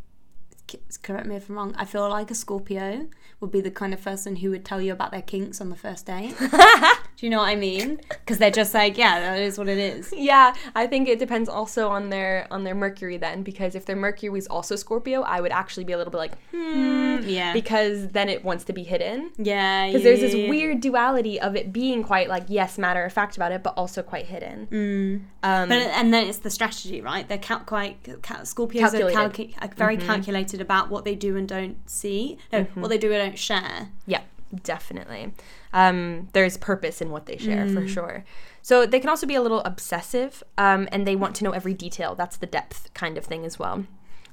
[1.02, 3.09] correct me if I'm wrong, I feel like a Scorpio
[3.40, 5.76] would be the kind of person who would tell you about their kinks on the
[5.76, 6.35] first date.
[7.18, 7.96] Do you know what I mean?
[8.09, 10.14] Because they're just like, yeah, that is what it is.
[10.16, 13.96] Yeah, I think it depends also on their on their Mercury then, because if their
[13.96, 17.52] Mercury is also Scorpio, I would actually be a little bit like, hmm, Yeah.
[17.52, 19.33] because then it wants to be hidden.
[19.37, 19.88] yeah.
[19.88, 23.50] Because there's this weird duality of it being quite like yes, matter of fact about
[23.50, 24.68] it, but also quite hidden.
[24.70, 25.20] Mm.
[25.42, 27.28] Um, But and then it's the strategy, right?
[27.28, 29.16] They're cal- quite cal- Scorpios Calculated.
[29.18, 32.38] are, calcu- are very calculated about what they do and don't see.
[32.52, 33.88] No, what they do and don't share.
[34.07, 34.20] Yeah,
[34.63, 35.33] definitely.
[35.73, 38.25] Um, there's purpose in what they share for sure.
[38.63, 41.75] So they can also be a little obsessive, um, and they want to know every
[41.75, 42.15] detail.
[42.15, 43.85] That's the depth kind of thing as well.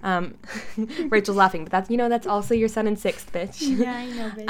[0.04, 0.36] Um,
[1.10, 3.62] Rachel's laughing, but that's you know that's also your Sun in sixth, bitch.
[3.78, 4.49] Yeah, I know, bitch.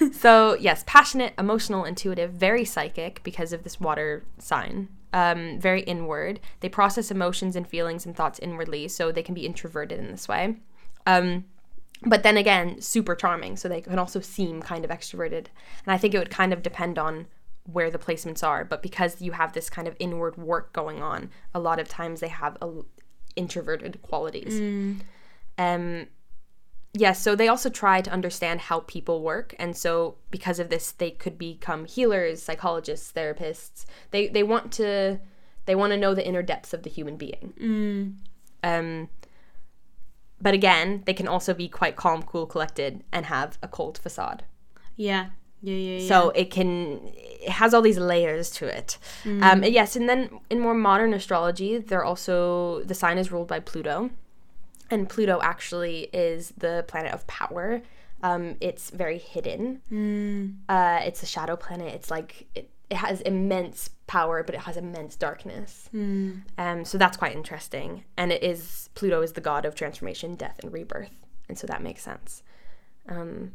[0.00, 4.88] Um, so yes, passionate, emotional, intuitive, very psychic because of this water sign.
[5.12, 6.38] Um, very inward.
[6.60, 10.28] They process emotions and feelings and thoughts inwardly, so they can be introverted in this
[10.28, 10.56] way.
[11.06, 11.44] Um,
[12.04, 15.46] but then again, super charming, so they can also seem kind of extroverted.
[15.84, 17.26] And I think it would kind of depend on
[17.64, 18.64] where the placements are.
[18.64, 22.20] But because you have this kind of inward work going on, a lot of times
[22.20, 22.82] they have a,
[23.36, 24.60] introverted qualities.
[25.58, 26.06] Um,
[26.94, 30.92] yes, so they also try to understand how people work, and so because of this,
[30.92, 33.84] they could become healers, psychologists, therapists.
[34.10, 35.20] They they want to
[35.66, 37.52] they want to know the inner depths of the human being.
[37.60, 38.14] Mm.
[38.62, 39.08] Um,
[40.40, 44.44] but again, they can also be quite calm, cool, collected, and have a cold facade.
[44.96, 45.30] yeah.
[45.62, 46.08] Yeah, yeah, yeah.
[46.08, 48.96] So it can it has all these layers to it.
[49.24, 49.42] Mm.
[49.42, 53.60] Um, yes, and then in more modern astrology, they're also the sign is ruled by
[53.60, 54.08] Pluto,
[54.90, 57.82] and Pluto actually is the planet of power.
[58.22, 59.82] Um, it's very hidden.
[59.92, 60.54] Mm.
[60.66, 61.92] Uh, it's a shadow planet.
[61.94, 65.88] It's like it, it has immense power, but it has immense darkness.
[65.94, 66.42] Mm.
[66.58, 68.04] Um, so that's quite interesting.
[68.16, 71.82] And it is Pluto is the god of transformation, death, and rebirth, and so that
[71.82, 72.42] makes sense.
[73.08, 73.52] Um,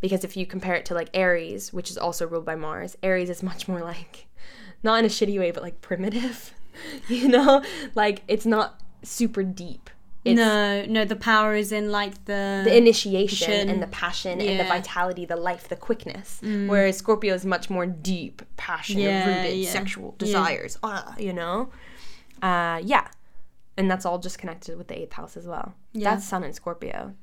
[0.00, 3.30] because if you compare it to like Aries, which is also ruled by Mars, Aries
[3.30, 4.26] is much more like,
[4.82, 6.54] not in a shitty way, but like primitive.
[7.08, 7.62] you know,
[7.94, 9.90] like it's not super deep.
[10.36, 12.62] No, no, the power is in like the.
[12.64, 13.68] the initiation Passion.
[13.68, 16.40] and the passion and the vitality, the life, the quickness.
[16.42, 19.70] Whereas Scorpio is much more deep, passionate, Yeah, rooted, yeah.
[19.70, 20.24] sexual Yeah.
[20.26, 20.78] desires.
[20.82, 21.70] Ah, you know,
[22.42, 23.08] uh, yeah,
[23.76, 25.74] and that's all just connected with the eighth house as well.
[25.92, 26.10] Yeah.
[26.10, 27.14] That's Sun in Scorpio.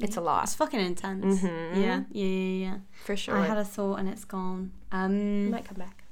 [0.00, 1.40] It's a lot It's fucking intense.
[1.40, 1.76] Mhm.
[1.76, 2.76] Yeah, yeah, yeah, yeah.
[3.04, 3.36] for sure.
[3.38, 4.72] I had a thought and it's gone.
[4.90, 6.02] Um, might come back.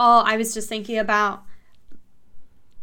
[0.00, 1.44] Oh, I was just thinking about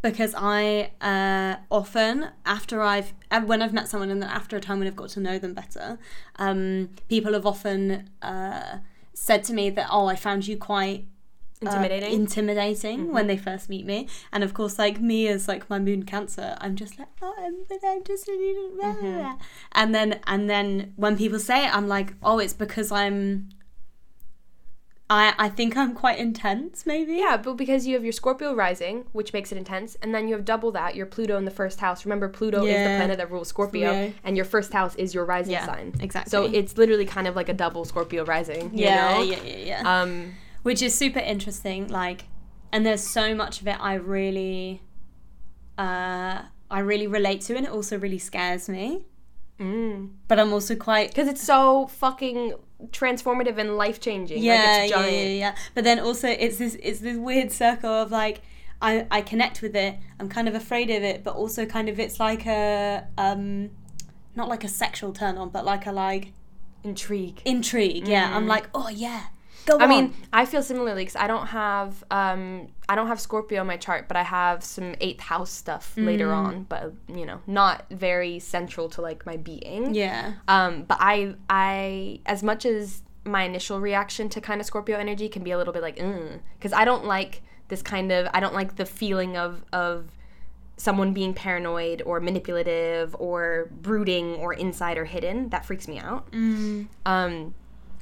[0.09, 4.61] because I uh, often after I've uh, when I've met someone and then after a
[4.61, 5.97] time when I've got to know them better,
[6.37, 8.77] um, people have often uh,
[9.13, 11.05] said to me that oh I found you quite
[11.61, 12.13] uh, Intimidating?
[12.13, 13.13] intimidating Mm-hmm.
[13.13, 14.07] when they first meet me.
[14.31, 17.55] And of course, like me as like my moon cancer, I'm just like, oh, I'm,
[17.69, 19.17] but I'm just, blah, blah, Mm-hmm.
[19.19, 19.35] blah."
[19.71, 23.49] and then and then when people say it, I'm like, oh, it's because I'm.
[25.09, 27.13] I I think I'm quite intense, maybe.
[27.17, 30.33] Yeah, but because you have your Scorpio rising, which makes it intense, and then you
[30.33, 32.05] have double that, your Pluto in the first house.
[32.05, 34.09] Remember, Pluto is the planet that rules Scorpio, Yeah.
[34.23, 35.93] and your first house is your rising Yeah, sign.
[35.99, 36.31] exactly.
[36.31, 38.75] So it's literally kind of like a double Scorpio rising.
[38.75, 39.21] You Yeah, know?
[39.23, 40.01] yeah, yeah, yeah.
[40.01, 42.23] Um, which is super interesting like
[42.71, 44.81] and there's so much of it i really
[45.77, 46.41] uh
[46.71, 49.05] i really relate to and it also really scares me
[49.59, 50.09] mm.
[50.27, 52.55] but i'm also quite Because it's so fucking
[52.87, 54.43] transformative and life changing.
[54.43, 58.11] yeah, like yeah, yeah yeah but then also it's this it's this weird circle of
[58.11, 58.41] like
[58.81, 61.99] I, I connect with it i'm kind of afraid of it but also kind of
[61.99, 63.71] it's like a um
[64.35, 66.33] not like a sexual turn on but like a like
[66.83, 67.41] Intrigue.
[67.45, 69.23] intrigue yeah i'm like oh yeah
[69.65, 69.77] go.
[69.79, 73.61] I on mean, I feel similarly because I don't have um I don't have Scorpio
[73.61, 76.35] in my chart, but I have some eighth house stuff later Mm.
[76.45, 79.93] on, but you know, not very central to like my being.
[79.95, 84.97] yeah Um, but I I as much as my initial reaction to kind of Scorpio
[84.97, 88.39] energy can be a little bit like, because I don't like this kind of I
[88.39, 90.11] don't like the feeling of of
[90.77, 95.49] someone being paranoid or manipulative or brooding or inside or hidden.
[95.49, 96.29] That freaks me out.
[96.31, 96.87] mm.
[97.05, 97.53] Um,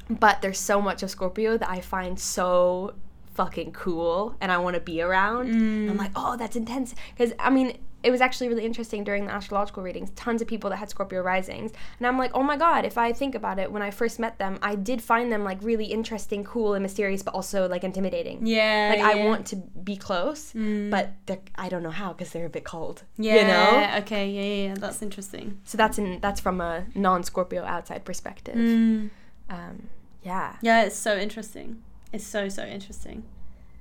[0.09, 2.93] but there's so much of Scorpio that I find so
[3.33, 5.53] fucking cool and I want to be around.
[5.53, 5.89] Mm.
[5.89, 6.93] I'm like, oh, that's intense.
[7.17, 10.11] Because, I mean, it was actually really interesting during the astrological readings.
[10.11, 11.71] Tons of people that had Scorpio risings.
[11.97, 14.37] And I'm like, oh my God, if I think about it, when I first met
[14.37, 18.45] them, I did find them like really interesting, cool, and mysterious, but also like intimidating.
[18.45, 20.91] yeah Like, I want to be close, Mm.
[20.91, 21.13] but
[21.55, 23.03] I don't know how because they're a bit cold.
[23.17, 23.35] Yeah.
[23.35, 23.97] You know?
[24.01, 24.29] Okay.
[24.29, 24.67] Yeah, yeah.
[24.67, 24.75] yeah.
[24.77, 25.59] That's interesting.
[25.63, 28.55] So that's in that's from a non-Scorpio outside perspective.
[28.55, 29.09] Mm.
[29.49, 29.89] Um,
[30.23, 30.56] yeah.
[30.62, 31.82] Yeah, it's so interesting.
[32.12, 33.23] It's so so interesting.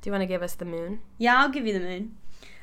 [0.00, 1.00] Do you want to give us the moon?
[1.18, 2.16] Yeah, I'll give you the moon.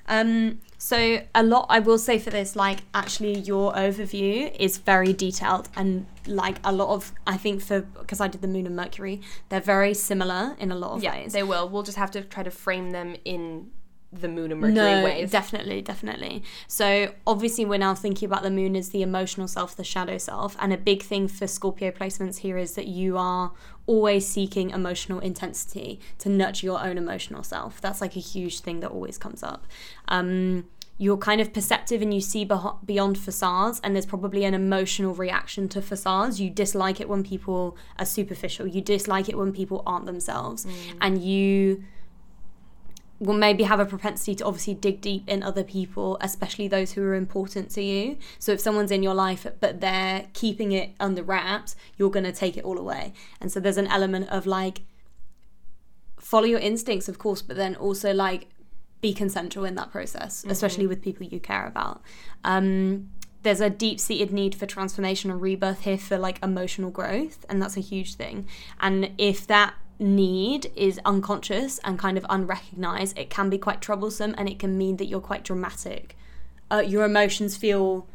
[0.07, 5.13] Um, so a lot I will say for this, like actually your overview is very
[5.13, 8.75] detailed and like a lot of I think for because I did the moon and
[8.75, 11.33] Mercury, they're very similar in a lot of Yeah, ways.
[11.33, 11.69] they will.
[11.69, 13.69] We'll just have to try to frame them in
[14.11, 15.31] the moon and Mercury no, ways.
[15.31, 16.43] definitely, definitely.
[16.67, 20.55] So obviously, we're now thinking about the moon as the emotional self, the shadow self,
[20.59, 23.51] and a big thing for Scorpio placements here is that you are
[23.85, 27.79] always seeking emotional intensity to nurture your own emotional self.
[27.81, 29.67] That's like a huge thing that always comes up.
[30.07, 30.65] Um,
[30.97, 32.43] you're kind of perceptive and you see
[32.85, 36.41] beyond facades, and there's probably an emotional reaction to facades.
[36.41, 38.67] You dislike it when people are superficial.
[38.67, 40.67] You dislike it when people aren't themselves,
[40.99, 41.83] and you
[43.19, 47.03] will maybe have a propensity to obviously dig deep in other people, especially those who
[47.03, 48.17] are important to you.
[48.39, 52.31] So if someone's in your life but they're keeping it under wraps, you're going to
[52.31, 53.13] take it all away.
[53.41, 54.81] And so there's an element of like
[56.17, 58.47] follow your instincts, of course, but then also like
[59.01, 62.01] be consensual in that process, especially with people you care about.
[62.43, 63.09] Um,
[63.43, 67.61] there's a deep seated need for transformation and rebirth here for like emotional growth, and
[67.61, 68.47] that's a huge thing.
[68.81, 74.33] And if that need is unconscious and kind of unrecognized, it can be quite troublesome
[74.37, 76.15] and it can mean that you're quite dramatic.
[76.71, 78.07] Uh, your emotions feel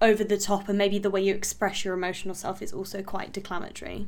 [0.00, 3.32] over the top, and maybe the way you express your emotional self is also quite
[3.32, 4.06] declamatory.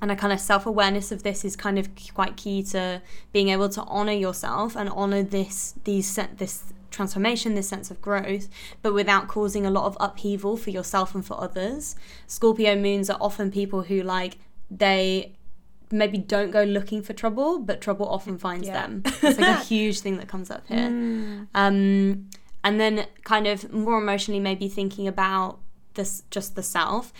[0.00, 3.00] And a kind of self awareness of this is kind of quite key to
[3.32, 8.48] being able to honor yourself and honor this these this transformation, this sense of growth,
[8.82, 11.96] but without causing a lot of upheaval for yourself and for others.
[12.26, 14.38] Scorpio moons are often people who like
[14.70, 15.36] they
[15.90, 18.74] maybe don't go looking for trouble, but trouble often finds Yeah.
[18.86, 19.02] them.
[19.22, 20.86] It's like a huge thing that comes up here.
[21.54, 22.28] Um,
[22.62, 25.58] and then kind of more emotionally, maybe thinking about
[25.94, 27.12] this just the self.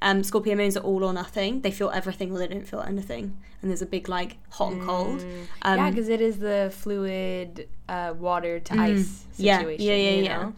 [0.00, 1.60] Um, Scorpio moons are all or nothing.
[1.60, 3.36] They feel everything or they don't feel anything.
[3.60, 5.22] And there's a big like hot and cold.
[5.62, 9.80] Um, yeah, because it is the fluid uh, water to ice situation.
[9.86, 10.36] yeah, yeah, you yeah.
[10.42, 10.52] know?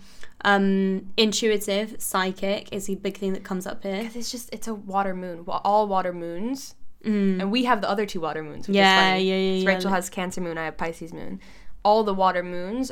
[0.46, 4.02] Um, intuitive, psychic is a big thing that comes up here.
[4.02, 5.44] 'Cause it's just it's a water moon.
[5.48, 7.40] All water moons, Mm.
[7.40, 8.66] and we have the other two water moons.
[8.68, 9.24] Which Yeah, is funny.
[9.30, 9.68] yeah, yeah, yeah.
[9.68, 10.56] Rachel has Cancer moon.
[10.58, 11.40] I have Pisces moon.
[11.84, 12.90] All the water moons,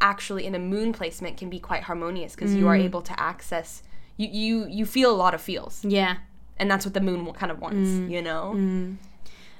[0.00, 2.68] actually, in a moon placement, can be quite harmonious because you Mm.
[2.68, 3.82] are able to access.
[4.18, 6.16] You, you you feel a lot of feels, Yeah.
[6.58, 7.90] and that's what the moon kind of wants.
[7.90, 8.10] Mm.
[8.10, 8.42] You know.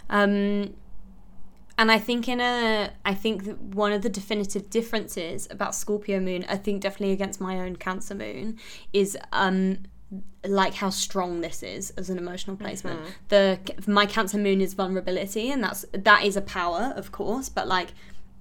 [0.09, 0.75] Um,
[1.79, 6.45] and I think in a, I think one of the definitive differences about Scorpio moon,
[6.49, 8.59] I think definitely against my own Cancer moon,
[8.95, 9.79] is um,
[10.45, 13.01] like how strong this is as an emotional placement.
[13.29, 17.67] The my Cancer moon is vulnerability, and that's that is a power, of course, but
[17.67, 17.89] like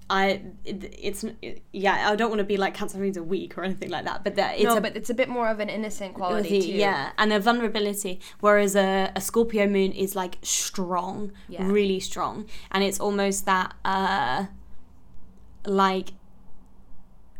[0.08, 3.58] I it, it's it, yeah I don't want to be like cancer means a weak
[3.58, 5.58] or anything like that but that it's no, a but it's a bit more of
[5.58, 6.68] an innocent quality too.
[6.68, 11.66] yeah and a vulnerability whereas a, a Scorpio moon is like strong Yeah.
[11.66, 14.46] really strong and it's almost that uh
[15.64, 16.10] like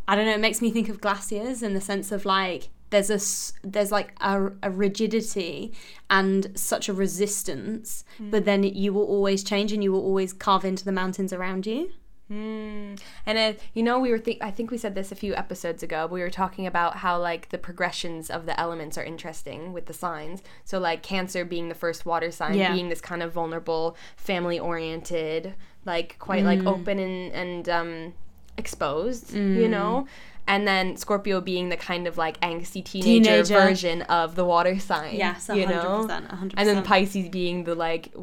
[0.09, 3.11] I don't know it makes me think of glaciers in the sense of like there's
[3.11, 5.73] a there's like a, a rigidity
[6.09, 10.65] and such a resistance but then you will always change and you will always carve
[10.65, 11.91] into the mountains around you
[12.31, 12.99] Mm.
[13.25, 15.83] And uh, you know, we were think I think we said this a few episodes
[15.85, 16.09] ago.
[16.11, 19.93] We were talking about how like the progressions of the elements are interesting with the
[19.93, 20.43] signs.
[20.65, 22.73] So like Cancer being the first water sign, Yeah.
[22.73, 28.15] being this kind of vulnerable, family oriented, like quite like open and and um,
[28.59, 30.07] exposed, you know.
[30.49, 33.55] And then Scorpio being the kind of like angsty teenager, Teenager.
[33.55, 35.17] version of the water sign.
[35.17, 36.07] Yes, you know.
[36.09, 36.55] 100%, 100%.
[36.57, 38.15] And then Pisces being the like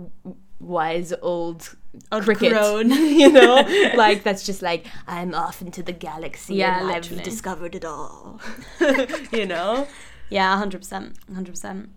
[0.59, 1.75] wise old
[2.11, 2.89] Old cricket, crone.
[2.91, 3.55] you know,
[3.95, 7.19] like that's just like I'm off into the galaxy Yeah, and literally.
[7.19, 8.39] I've discovered it all,
[9.31, 9.87] you know.
[10.29, 11.87] yeah 100% 100%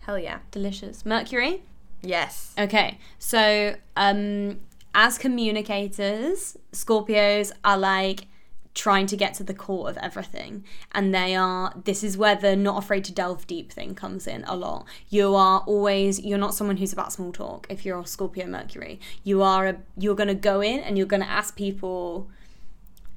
[0.00, 0.38] Hell yeah.
[0.50, 1.62] delicious mercury
[2.02, 2.54] Yes.
[2.58, 4.60] Okay, so um,
[4.94, 8.26] as communicators, Scorpios are like
[8.72, 11.72] trying to get to the core of everything, and they are.
[11.84, 14.86] This is where the not afraid to delve deep thing comes in a lot.
[15.08, 16.20] You are always.
[16.20, 17.66] You're not someone who's about small talk.
[17.68, 19.66] If you're a Scorpio Mercury, you are.
[19.66, 22.28] A, you're going to go in and you're going to ask people.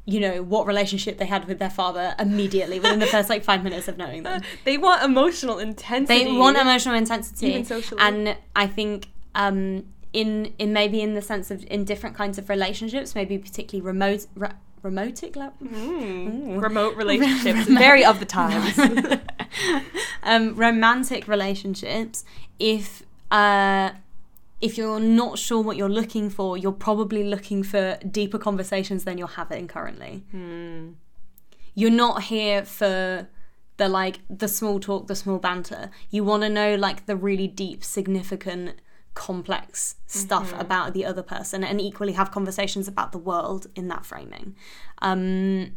[0.05, 3.63] You know what relationship they had with their father immediately within the first like five
[3.63, 4.41] minutes of knowing them.
[4.65, 6.25] They want emotional intensity.
[6.25, 8.01] They want emotional intensity, Even socially.
[8.01, 12.47] and I think um, in in maybe in the sense of in different kinds of
[12.49, 14.49] relationships, maybe particularly remote re-
[14.83, 16.61] remotic Mm.
[16.61, 18.77] remote relationships, very of the times.
[20.23, 22.23] um, romantic relationships.
[22.59, 23.91] If uh,
[24.61, 29.17] if you're not sure what you're looking for, you're probably looking for deeper conversations than
[29.17, 30.23] you're having currently.
[30.31, 30.91] Hmm.
[31.75, 33.27] You're not here for
[33.77, 35.89] the like the small talk, the small banter.
[36.11, 38.75] You want to know like the really deep, significant,
[39.13, 44.05] complex stuff about the other person, and equally have conversations about the world in that
[44.05, 44.55] framing.
[45.01, 45.75] Um,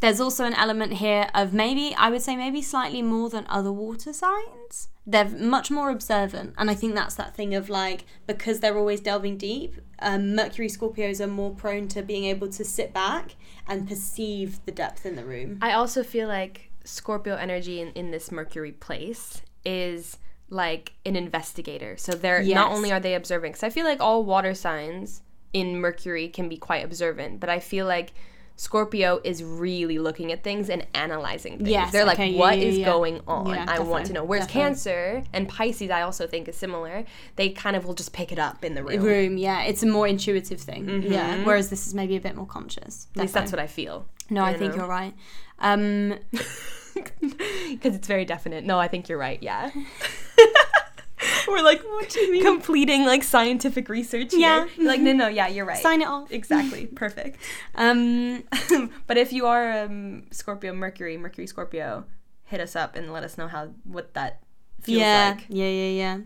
[0.00, 3.72] there's also an element here of maybe I would say maybe slightly more than other
[3.72, 4.88] water signs.
[5.04, 9.00] They're much more observant, and I think that's that thing of like because they're always
[9.00, 9.76] delving deep.
[9.98, 14.72] Um, Mercury Scorpios are more prone to being able to sit back and perceive the
[14.72, 15.58] depth in the room.
[15.60, 20.18] I also feel like Scorpio energy in, in this Mercury place is
[20.52, 21.96] like an investigator.
[21.96, 25.78] So they're not only are they observing, because I feel like all water signs in
[25.78, 28.12] Mercury can be quite observant, but I feel like
[28.56, 31.70] Scorpio is really looking at things and analyzing things.
[31.70, 32.84] Yes, They're like, okay, yeah, what yeah, is yeah.
[32.84, 33.50] going on?
[33.50, 34.24] I want to know.
[34.24, 34.68] Whereas definitely.
[34.68, 37.04] Cancer and Pisces, I also think is similar.
[37.36, 39.02] They kind of will just pick it up in the room.
[39.02, 41.02] room, yeah, it's a more intuitive thing.
[41.02, 43.08] Yeah, whereas this is maybe a bit more conscious.
[43.16, 44.06] At least that's what I feel.
[44.28, 45.14] No, I think you're right.
[45.58, 46.18] Um,
[47.70, 48.64] Because it's very definite.
[48.64, 49.42] No, I think you're right.
[49.42, 49.70] Yeah.
[51.48, 52.42] We're like what do you mean?
[52.42, 54.32] completing like scientific research.
[54.32, 54.66] Yeah.
[54.66, 54.86] Here.
[54.86, 55.82] Like no, no, yeah, you're right.
[55.82, 56.30] sign it off.
[56.30, 56.86] Exactly.
[56.94, 57.38] Perfect.
[57.74, 58.44] Um,
[59.06, 62.04] but if you are um, Scorpio, Mercury, Mercury, Scorpio,
[62.44, 64.42] hit us up and let us know how what that
[64.82, 65.46] feels yeah, like.
[65.48, 66.18] yeah, yeah, yeah.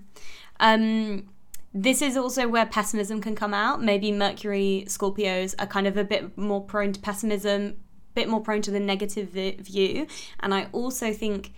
[0.59, 1.29] Um,
[1.73, 3.83] this is also where pessimism can come out.
[3.83, 7.77] Maybe Mercury Scorpios are kind of a bit more prone to pessimism,
[8.17, 9.29] bit more prone to the negative
[9.71, 10.07] view,
[10.41, 11.53] and I also think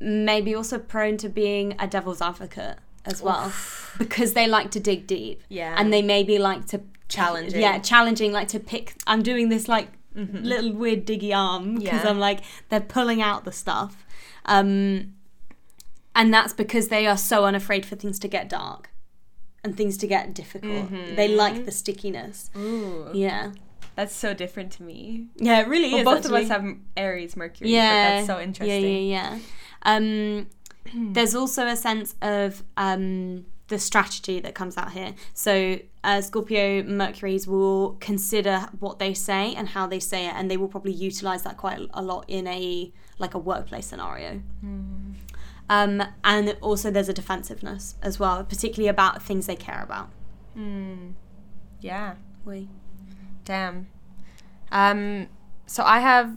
[0.00, 3.52] maybe also prone to being a devil's advocate as well
[3.98, 5.42] because they like to dig deep.
[5.48, 5.74] Yeah.
[5.78, 7.60] and they maybe like to Challenging.
[7.60, 8.30] Yeah, challenging.
[8.32, 8.94] Like to pick.
[9.04, 12.04] I'm doing this like little weird diggy arm because Mm-hmm.
[12.06, 12.10] Yeah.
[12.10, 14.06] I'm like they're pulling out the stuff.
[14.44, 15.14] Um,
[16.14, 18.90] and that's because they are so unafraid for things to get dark
[19.64, 20.90] and things to get difficult.
[21.16, 22.50] They like the stickiness.
[22.56, 23.52] Ooh, Yeah.
[24.00, 25.26] That's so different to me.
[25.36, 26.04] Yeah, it really Well, is.
[26.22, 26.64] both of us have
[26.96, 27.70] Aries, Mercury.
[27.70, 28.82] yeah, but that's so interesting.
[28.82, 29.38] Yeah, yeah, yeah.
[29.82, 30.46] Um,
[31.12, 35.14] there's also a sense of um, the strategy that comes out here.
[35.34, 40.50] So uh, Scorpio Mercury's will consider what they say and how they say it, and
[40.50, 44.40] they will probably utilize that quite a lot in a like a workplace scenario.
[44.62, 45.12] Hmm.
[45.68, 50.08] Um, and also there's a defensiveness as well, particularly about things they care about.
[50.54, 51.10] Hmm.
[51.80, 52.14] Yeah.
[52.46, 52.68] We.
[53.50, 53.86] Damn.
[54.70, 55.26] Um,
[55.66, 56.36] so I have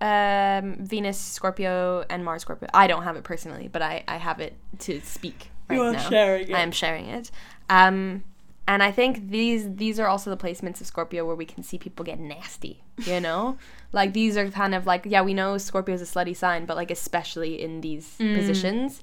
[0.00, 2.68] um, Venus Scorpio and Mars Scorpio.
[2.74, 5.92] I don't have it personally, but I, I have it to speak right You are
[5.92, 6.08] now.
[6.08, 6.54] sharing it.
[6.54, 7.30] I am sharing it.
[7.68, 8.24] Um,
[8.66, 11.78] and I think these these are also the placements of Scorpio where we can see
[11.78, 12.82] people get nasty.
[13.04, 13.56] You know,
[13.92, 16.76] like these are kind of like yeah we know Scorpio is a slutty sign, but
[16.76, 18.34] like especially in these Mm.
[18.34, 19.00] positions.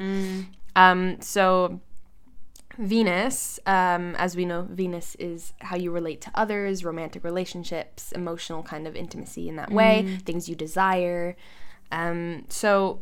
[0.75, 1.79] Um, so
[2.77, 8.63] Venus, um, as we know, Venus is how you relate to others, romantic relationships, emotional
[8.63, 11.35] kind of intimacy in that way, things you desire.
[11.91, 13.01] Um, so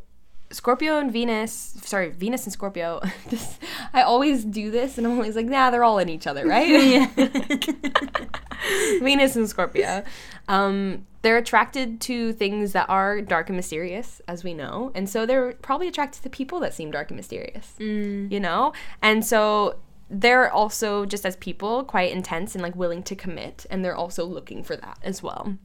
[0.51, 3.01] Scorpio and Venus, sorry, Venus and Scorpio.
[3.29, 3.59] This,
[3.93, 7.09] I always do this, and I'm always like, nah, they're all in each other, right?
[9.01, 10.03] Venus and Scorpio.
[10.47, 15.25] Um, they're attracted to things that are dark and mysterious, as we know, and so
[15.25, 17.73] they're probably attracted to people that seem dark and mysterious.
[17.79, 18.31] Mm.
[18.31, 19.79] You know, and so
[20.09, 24.23] they're also just as people quite intense and like willing to commit, and they're also
[24.23, 25.57] looking for that as well.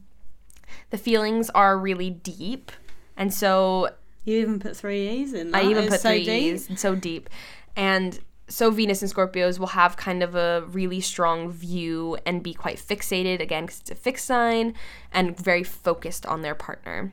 [0.89, 2.73] The feelings are really deep,
[3.17, 3.91] and so
[4.25, 5.55] You even put three E's in.
[5.55, 6.55] I even It's put so three deep.
[6.55, 7.31] E's, so deep.
[7.77, 8.19] And
[8.49, 12.79] so Venus and Scorpios will have kind of a really strong view and be quite
[12.79, 14.75] fixated again because it's a fixed sign
[15.13, 17.13] and very focused on their partner.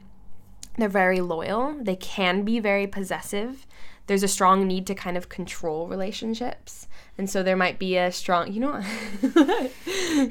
[0.78, 1.76] They're very loyal.
[1.82, 3.66] They can be very possessive.
[4.08, 6.88] There's a strong need to kind of control relationships.
[7.18, 8.84] And so there might be a strong, you know,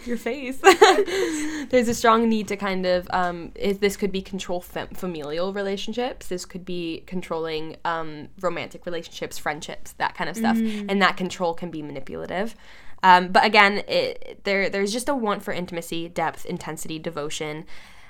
[0.05, 0.59] your face.
[1.71, 5.53] There's a strong need to kind of, um, if this could be control fam- familial
[5.53, 6.29] relationships.
[6.29, 10.57] This could be controlling um, romantic relationships, friendships, that kind of stuff.
[10.89, 12.55] And that control can be manipulative.
[13.03, 17.65] Um, but again, it, there there's just a want for intimacy, depth, intensity, devotion.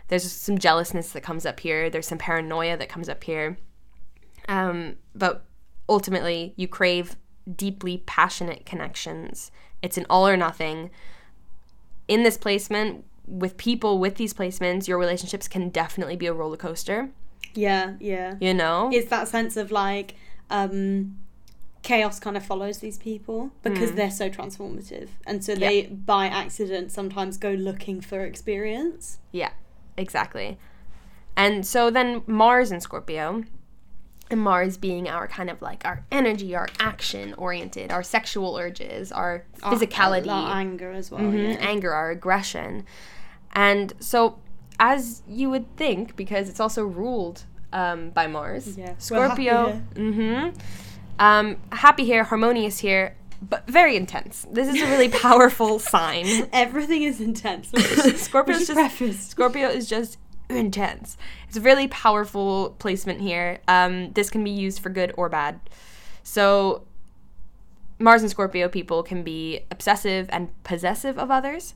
[0.08, 1.90] There's some jealousness that comes up here.
[1.90, 3.58] There's some paranoia that comes up here.
[4.48, 5.44] Um, but
[5.88, 7.16] ultimately, you crave
[7.54, 9.50] deeply passionate connections.
[9.82, 10.90] It's an all or nothing.
[12.08, 16.56] In this placement, with people with these placements, your relationships can definitely be a roller
[16.56, 17.10] coaster.
[17.54, 18.34] Yeah, yeah.
[18.40, 18.90] You know?
[18.92, 20.14] It's that sense of like
[20.50, 21.18] um,
[21.82, 26.92] chaos kind of follows these people because they're so transformative, and so they by accident
[26.92, 29.18] sometimes go looking for experience.
[29.32, 29.50] Yeah,
[29.96, 30.58] exactly.
[31.36, 33.44] And so then Mars in Scorpio,
[34.30, 39.12] and Mars being our kind of like our energy, our action oriented, our sexual urges,
[39.12, 41.20] our physicality, our, our anger as well.
[41.20, 41.58] Mhm, yeah.
[41.60, 42.84] anger, our aggression.
[43.52, 44.38] And so,
[44.80, 50.56] as you would think, because it's also ruled um, by Mars, Yeah, Scorpio, mm-hmm,
[51.18, 53.16] um, happy here, harmonious here,
[53.48, 54.46] but very intense.
[54.50, 56.26] This is a really powerful sign.
[56.52, 57.68] Everything is intense.
[58.20, 59.20] Scorpio's Which just preface.
[59.28, 60.18] Scorpio is just
[60.48, 61.16] intense.
[61.48, 63.60] It's a really powerful placement here.
[63.68, 65.60] Um, this can be used for good or bad.
[66.22, 66.82] So
[67.98, 71.74] Mars and Scorpio people can be obsessive and possessive of others.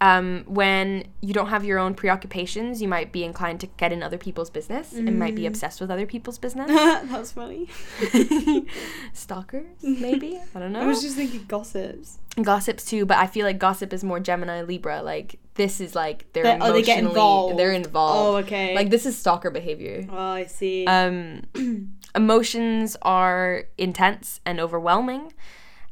[0.00, 4.00] Um, when you don't have your own preoccupations, you might be inclined to get in
[4.00, 6.68] other people's business and might be obsessed with other people's business.
[6.68, 7.68] That's funny.
[9.12, 10.38] Stalkers, maybe?
[10.54, 10.82] I don't know.
[10.82, 12.18] I was just thinking gossips.
[12.40, 15.02] gossips too, but I feel like gossip is more Gemini Libra.
[15.02, 17.58] Like this is like they're They- emotionally oh, they get involved.
[17.58, 18.18] they're involved.
[18.18, 18.74] Oh, okay.
[18.74, 20.06] Like this is stalker behavior.
[20.10, 20.86] Oh, I see.
[20.86, 21.42] Um,
[22.14, 25.34] emotions are intense and overwhelming.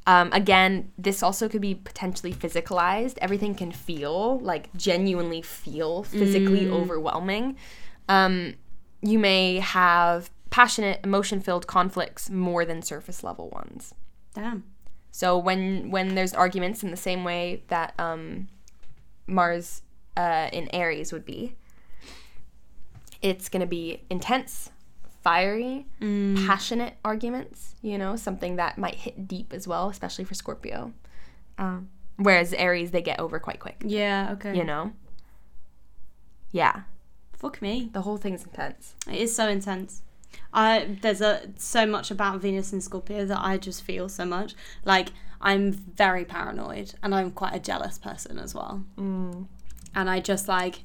[0.06, 3.18] Um, again, this also could be potentially physicalized.
[3.20, 7.56] Everything can feel like genuinely feel physically overwhelming.
[8.08, 8.54] Um,
[9.02, 13.94] you may have passionate, emotion filled conflicts more than surface level ones.
[14.32, 14.62] Damn.
[15.10, 18.46] So when when there's arguments in the same way that um,
[19.26, 19.82] Mars
[20.16, 21.54] uh, in Aries would be,
[23.22, 24.70] it's gonna be intense,
[25.22, 27.74] fiery, passionate arguments.
[27.82, 30.92] You know, something that might hit deep as well, especially for Scorpio.
[31.58, 33.82] Um, whereas Aries, they get over quite quick.
[33.84, 34.30] Yeah.
[34.32, 34.56] Okay.
[34.56, 34.92] You know.
[36.52, 36.82] Yeah,
[37.34, 37.90] Fuck me.
[37.92, 38.94] the whole thing's intense.
[39.10, 40.02] It is so intense.
[40.54, 44.54] I there's a so much about Venus and Scorpio that I just feel so much.
[44.84, 45.08] Like
[45.46, 48.82] I'm very paranoid and I'm quite a jealous person as well.
[48.98, 49.46] Mm.
[49.94, 50.80] And I just like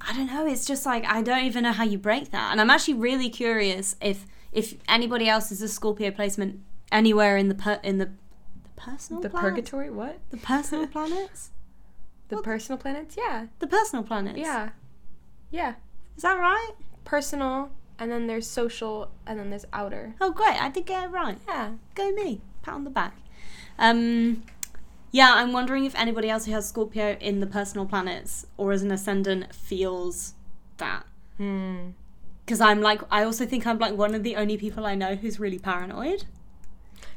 [0.00, 2.52] I don't know, it's just like I don't even know how you break that.
[2.52, 6.60] And I'm actually really curious if if anybody else is a Scorpio placement
[6.92, 9.50] anywhere in the per, in the, the personal The planets?
[9.50, 10.18] purgatory, what?
[10.30, 11.50] the personal planets?
[12.28, 13.16] The personal planets?
[13.18, 14.38] Yeah, The personal planets.
[14.38, 14.70] yeah,
[15.50, 15.74] yeah.
[16.16, 16.72] Is that right?
[17.04, 20.14] Personal, and then there's social, and then there's outer.
[20.20, 21.38] Oh great, I did get it right.
[21.48, 21.72] Yeah.
[21.94, 23.16] go me pat on the back
[23.78, 24.42] um
[25.12, 28.82] yeah i'm wondering if anybody else who has scorpio in the personal planets or as
[28.82, 30.34] an ascendant feels
[30.78, 31.04] that
[31.36, 31.90] Hmm.
[32.44, 35.14] because i'm like i also think i'm like one of the only people i know
[35.14, 36.24] who's really paranoid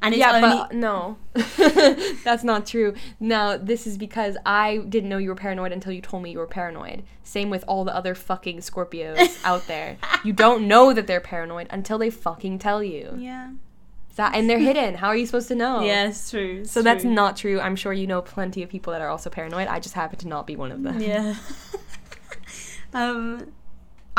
[0.02, 1.18] and it's yeah, only but no,
[2.24, 2.93] that's not true.
[3.20, 6.39] Now, this is because I didn't know you were paranoid until you told me you
[6.39, 7.04] were paranoid.
[7.24, 9.97] Same with all the other fucking Scorpios out there.
[10.24, 13.16] You don't know that they're paranoid until they fucking tell you.
[13.18, 13.52] yeah
[14.16, 14.95] That and they're hidden.
[14.95, 15.82] How are you supposed to know?
[15.84, 17.60] yeah it's true So that's not true.
[17.60, 19.68] I'm sure you know plenty of people that are also paranoid.
[19.68, 21.00] I just happen to not be one of them.
[21.02, 21.36] yeah
[22.93, 23.52] um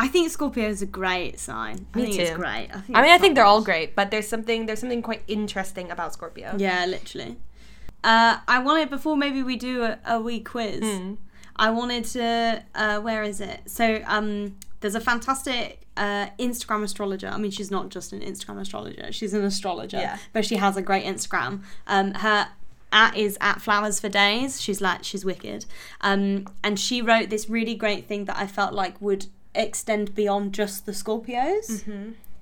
[0.00, 1.86] I think Scorpio is a great sign.
[1.92, 2.36] I Me think it's too.
[2.36, 2.68] great.
[2.72, 5.22] I, think I mean, I think they're all great, but there's something there's something quite
[5.28, 6.54] interesting about Scorpio.
[6.56, 7.36] Yeah, literally.
[8.02, 10.80] Uh, I wanted before maybe we do a, a wee quiz.
[10.80, 11.18] Mm.
[11.56, 12.64] I wanted to.
[12.74, 13.60] Uh, where is it?
[13.66, 17.28] So um, there's a fantastic uh, Instagram astrologer.
[17.28, 19.98] I mean, she's not just an Instagram astrologer; she's an astrologer.
[19.98, 20.16] Yeah.
[20.32, 21.62] But she has a great Instagram.
[21.86, 22.48] Um, her
[22.90, 24.62] at is at flowers for days.
[24.62, 25.66] She's like she's wicked.
[26.00, 30.52] Um, and she wrote this really great thing that I felt like would extend beyond
[30.54, 31.84] just the Scorpios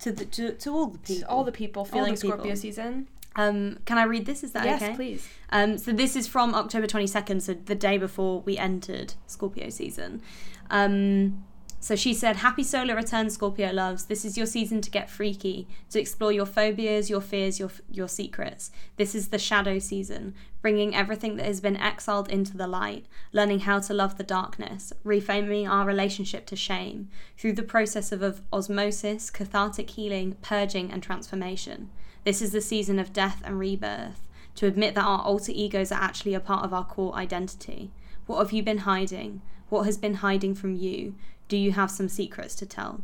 [0.01, 1.29] to the to, to all the people.
[1.29, 2.39] All the people feeling the people.
[2.39, 3.09] Scorpio season.
[3.37, 4.43] Um, can I read this?
[4.43, 4.71] Is that okay?
[4.71, 4.95] yes, okay?
[4.97, 5.29] please.
[5.51, 10.23] Um, so this is from October 22nd, so the day before we entered Scorpio season.
[10.71, 11.45] Um,
[11.81, 14.07] so she said, Happy solar return, Scorpio loves.
[14.07, 18.09] This is your season to get freaky, to explore your phobias, your fears, your, your
[18.09, 18.73] secrets.
[18.97, 23.61] This is the shadow season, bringing everything that has been exiled into the light, learning
[23.61, 28.43] how to love the darkness, reframing our relationship to shame through the process of, of
[28.53, 31.91] osmosis, cathartic healing, purging, and transformation.
[32.25, 34.27] This is the season of death and rebirth,
[34.57, 37.93] to admit that our alter egos are actually a part of our core identity.
[38.27, 39.43] What have you been hiding?
[39.69, 41.15] What has been hiding from you?
[41.49, 43.01] Do you have some secrets to tell?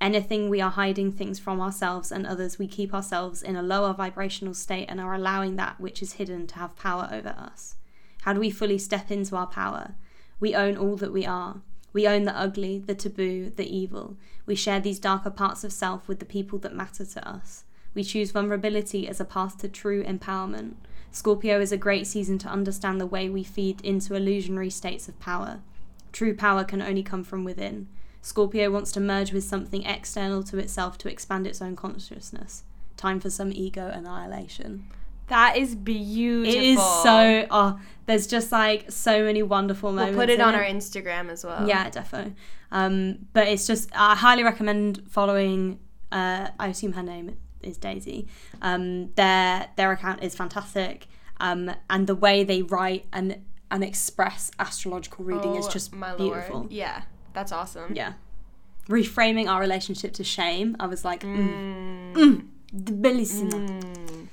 [0.00, 3.94] Anything we are hiding things from ourselves and others, we keep ourselves in a lower
[3.94, 7.76] vibrational state and are allowing that which is hidden to have power over us.
[8.22, 9.94] How do we fully step into our power?
[10.38, 11.62] We own all that we are.
[11.94, 14.18] We own the ugly, the taboo, the evil.
[14.44, 17.64] We share these darker parts of self with the people that matter to us.
[17.94, 20.74] We choose vulnerability as a path to true empowerment.
[21.10, 25.18] Scorpio is a great season to understand the way we feed into illusionary states of
[25.18, 25.60] power.
[26.12, 27.88] True power can only come from within.
[28.20, 32.64] Scorpio wants to merge with something external to itself to expand its own consciousness.
[32.96, 34.84] Time for some ego annihilation.
[35.28, 36.60] That is beautiful.
[36.60, 37.46] It is so.
[37.50, 40.16] Oh, there's just like so many wonderful moments.
[40.16, 41.68] We'll put it on our Instagram as well.
[41.68, 42.34] Yeah, defo.
[42.72, 45.78] Um, but it's just I highly recommend following.
[46.10, 48.26] Uh, I assume her name is Daisy.
[48.62, 51.06] Um, their their account is fantastic,
[51.40, 56.14] um, and the way they write and and express astrological reading is Oh, just my
[56.16, 56.60] beautiful.
[56.60, 56.72] Lord.
[56.72, 57.02] Yeah,
[57.34, 57.94] that's awesome.
[57.94, 58.14] Yeah,
[58.88, 60.76] reframing our relationship to shame.
[60.80, 62.14] I was like, mm, Mm.
[62.14, 62.46] mm,
[63.02, 63.80] bellissima.
[63.82, 64.26] Mm.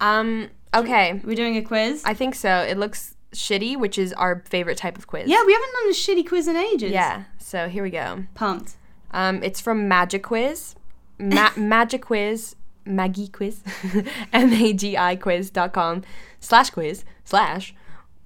[0.00, 0.48] Um.
[0.74, 1.20] Okay.
[1.24, 2.02] We're doing a quiz.
[2.04, 2.58] I think so.
[2.60, 5.28] It looks shitty, which is our favorite type of quiz.
[5.28, 6.92] yeah, we haven't done a shitty quiz in ages.
[6.92, 7.24] Yeah.
[7.38, 8.24] So here we go.
[8.34, 8.76] pumped.
[9.12, 10.76] Um, it's from Magic Quiz.
[11.18, 12.54] Ma- Magic Quiz.
[12.86, 13.62] Maggie Quiz.
[14.32, 16.02] M A G I quiz.com
[16.38, 17.74] slash quiz slash.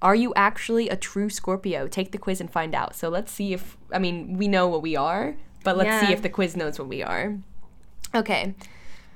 [0.01, 1.87] Are you actually a true Scorpio?
[1.87, 2.95] Take the quiz and find out.
[2.95, 6.21] So let's see if, I mean, we know what we are, but let's see if
[6.21, 7.37] the quiz knows what we are.
[8.13, 8.53] Okay.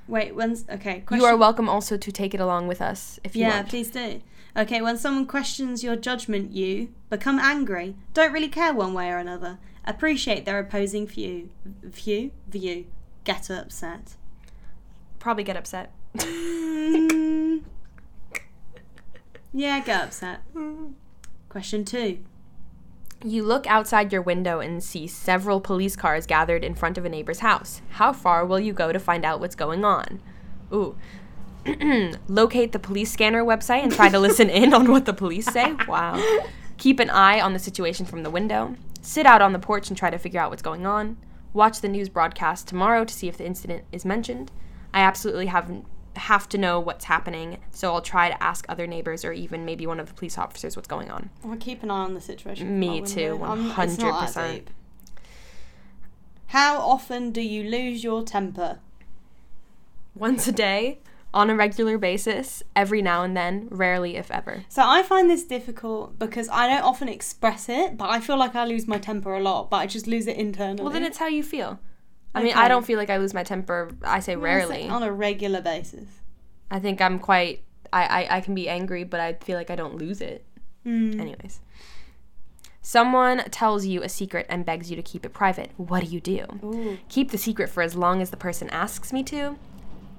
[0.08, 1.04] Wait, when's okay?
[1.10, 3.68] You are welcome also to take it along with us if you Yeah, want.
[3.68, 4.20] please do.
[4.56, 7.94] Okay, when someone questions your judgment, you become angry.
[8.14, 9.58] Don't really care one way or another.
[9.84, 11.50] Appreciate their opposing view.
[11.84, 12.32] View?
[12.48, 12.86] View.
[13.22, 14.16] Get upset.
[15.20, 15.92] Probably get upset.
[16.16, 17.62] Mm.
[19.52, 20.40] Yeah, get upset.
[21.48, 22.20] Question two.
[23.22, 27.08] You look outside your window and see several police cars gathered in front of a
[27.08, 27.82] neighbor's house.
[27.90, 30.22] How far will you go to find out what's going on?
[30.72, 30.96] Ooh.
[32.28, 35.74] Locate the police scanner website and try to listen in on what the police say.
[35.86, 36.22] Wow.
[36.78, 38.74] Keep an eye on the situation from the window.
[39.02, 41.18] Sit out on the porch and try to figure out what's going on.
[41.52, 44.50] Watch the news broadcast tomorrow to see if the incident is mentioned.
[44.94, 45.82] I absolutely have
[46.16, 49.86] have to know what's happening, so I'll try to ask other neighbors or even maybe
[49.86, 51.30] one of the police officers what's going on.
[51.44, 52.78] I'll keep an eye on the situation.
[52.78, 53.44] Me too, window.
[53.46, 54.68] I'm- it's not that 100%.
[56.48, 58.78] How often do you lose your temper?
[60.16, 60.98] once a day
[61.32, 64.64] on a regular basis, every now and then, rarely if ever.
[64.68, 68.56] So I find this difficult because I don't often express it, but I feel like
[68.56, 70.82] I lose my temper a lot, but I just lose it internally.
[70.82, 71.78] Well, then it's how you feel.
[72.34, 72.60] I mean, Okay.
[72.60, 73.90] I don't feel like I lose my temper.
[74.02, 74.82] I say rarely.
[74.82, 76.06] like on a regular basis.
[76.70, 77.64] I think I'm quite.
[77.92, 80.44] I, I, I can be angry, but I feel like I don't lose it.
[80.86, 81.18] Mm.
[81.20, 81.60] Anyways.
[82.82, 85.70] Someone tells you a secret and begs you to keep it private.
[85.76, 86.44] What do you do?
[86.64, 86.98] Ooh.
[87.08, 89.56] Keep the secret for as long as the person asks me to.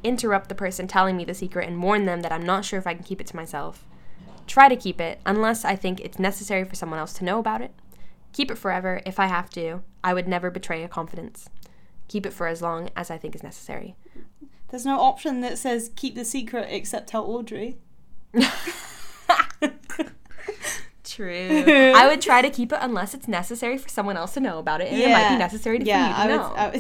[0.04, 2.88] Interrupt the person telling me the secret and warn them that I'm not sure if
[2.88, 3.86] I can keep it to myself.
[4.48, 7.62] Try to keep it unless I think it's necessary for someone else to know about
[7.62, 7.74] it.
[8.34, 9.82] Keep it forever if I have to.
[10.04, 11.50] I would never betray a confidence.
[12.12, 13.96] Keep it for as long as I think is necessary.
[14.68, 17.76] There's no option that says keep the secret except tell Audree.
[21.12, 21.92] True.
[21.94, 24.80] I would try to keep it unless it's necessary for someone else to know about
[24.80, 26.54] it, and it might be necessary to, for you to know.
[26.56, 26.72] I,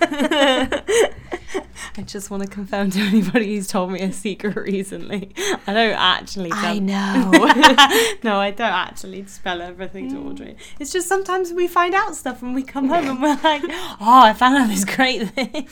[1.96, 5.34] I just want to confirm to anybody who's told me a secret recently.
[5.66, 6.50] I don't actually.
[6.50, 7.30] Tell I know.
[8.22, 10.36] no, I don't actually spell everything to mm.
[10.36, 10.56] Audree.
[10.78, 14.22] It's just sometimes we find out stuff when we come home and we're like, "Oh,
[14.24, 15.66] I found out this great thing."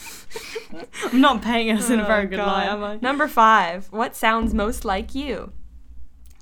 [1.12, 2.46] I'm not paying us in a oh, very Oh, good God.
[2.46, 2.96] light, am I?
[3.02, 3.88] Number five.
[3.90, 5.52] What sounds most like you?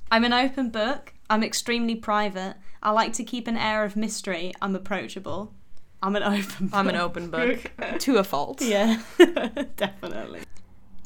[0.09, 1.14] I'm an open book.
[1.29, 2.55] I'm extremely private.
[2.83, 4.53] I like to keep an air of mystery.
[4.61, 5.53] I'm approachable.
[6.03, 6.69] I'm an open.
[6.73, 7.03] I'm an book.
[7.03, 8.61] open book to a fault.
[8.61, 9.01] Yeah,
[9.77, 10.41] definitely.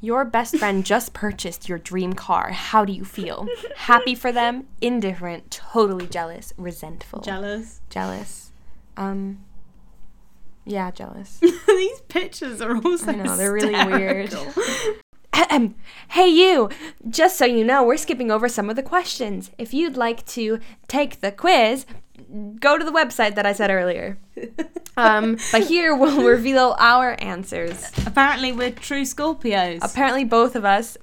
[0.02, 2.52] Your best friend just purchased your dream car.
[2.52, 3.48] How do you feel?
[3.76, 7.20] Happy for them, indifferent, totally jealous, resentful.
[7.22, 7.82] Jealous.
[7.90, 8.52] jealous.
[8.96, 9.44] Um
[10.66, 11.40] yeah, jealous.
[11.40, 13.12] These pictures are also.
[13.12, 14.36] I know, they're really weird.
[16.10, 16.70] Hey you!
[17.08, 19.52] Just so you know, we're skipping over some of the questions.
[19.58, 21.86] If you'd like to take the quiz,
[22.60, 24.18] go to the website that I said earlier.
[24.98, 27.90] Um, but here we'll reveal our answers.
[28.06, 29.80] Apparently, we're true Scorpios.
[29.82, 30.98] Apparently, both of us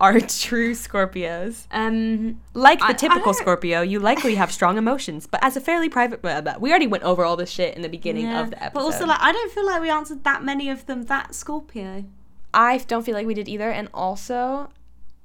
[0.00, 1.66] are true Scorpios.
[1.72, 5.56] um, Like the I- I typical don't- Scorpio, you likely have strong emotions, but as
[5.56, 6.58] a fairly private, blah, blah.
[6.60, 8.40] we already went over all this shit in the beginning yeah.
[8.40, 8.74] of the episode.
[8.74, 12.04] But also, like, I don't feel like we answered that many of them that Scorpio.
[12.52, 14.70] I don't feel like we did either, and also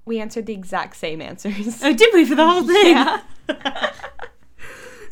[0.06, 1.82] we answered the exact same answers.
[1.84, 2.96] Oh, did we for the whole thing?
[2.96, 3.22] Yeah.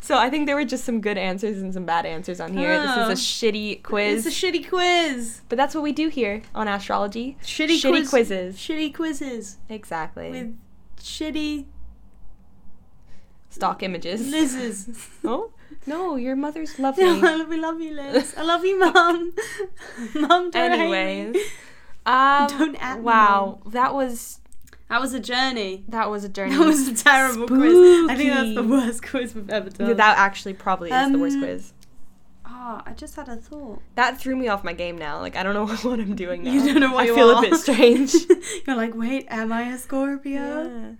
[0.00, 2.72] so I think there were just some good answers and some bad answers on here.
[2.80, 3.08] Oh.
[3.08, 5.40] This is a shitty quiz, It's a shitty quiz.
[5.48, 7.36] but that's what we do here on Asstrology.
[7.42, 8.56] Shitty, Shitty quiz- quizzes.
[8.56, 10.30] Shitty quizzes Exactly.
[10.30, 10.56] with
[10.98, 11.66] shitty
[13.50, 14.28] Stock images.
[14.30, 15.08] Liz's.
[15.24, 15.52] oh
[15.86, 17.04] no, your mother's lovely.
[17.20, 18.34] love, we love you, Liz.
[18.36, 19.32] I love you, Mom.
[20.14, 20.96] Mum, don't hate me.
[20.96, 21.36] Anyways,
[22.06, 24.40] um, Don't at me, wow, that was
[24.88, 25.84] That was a journey.
[25.88, 26.56] that was a journey.
[26.56, 28.10] That was a terrible quiz.
[28.10, 29.96] I think that's the worst quiz we've ever done.
[29.96, 31.72] that actually probably is the worst Um, quiz.
[32.46, 33.80] Oh, I just had a thought.
[33.94, 35.18] That threw me off my game now.
[35.20, 36.52] Like I don't know what I'm doing now.
[36.52, 37.38] You don't know what I you feel are.
[37.44, 38.14] a bit strange.
[38.66, 40.40] You're like, wait, am I a Scorpio?
[40.68, 40.92] Yeah.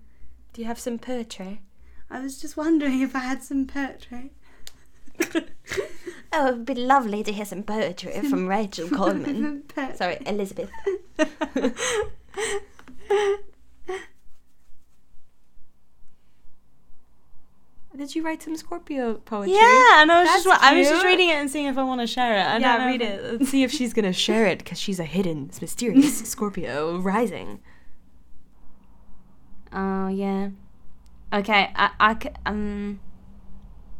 [0.52, 1.60] Do you have some poetry?
[2.10, 4.32] I was just wondering if I had some poetry.
[6.36, 9.62] Oh, it'd be lovely to hear some poetry from Rachel Coleman.
[9.94, 10.70] Sorry, Elizabeth.
[17.96, 19.54] Did you write some Scorpio poetry?
[19.54, 21.84] Yeah, and I was That's just I was just reading it and seeing if I
[21.84, 22.42] want to share it.
[22.42, 23.22] I yeah, know read it.
[23.22, 27.60] Let's see if she's gonna share it because she's a hidden, mysterious Scorpio rising.
[29.72, 30.50] Oh yeah.
[31.32, 32.16] Okay, I I
[32.46, 32.98] um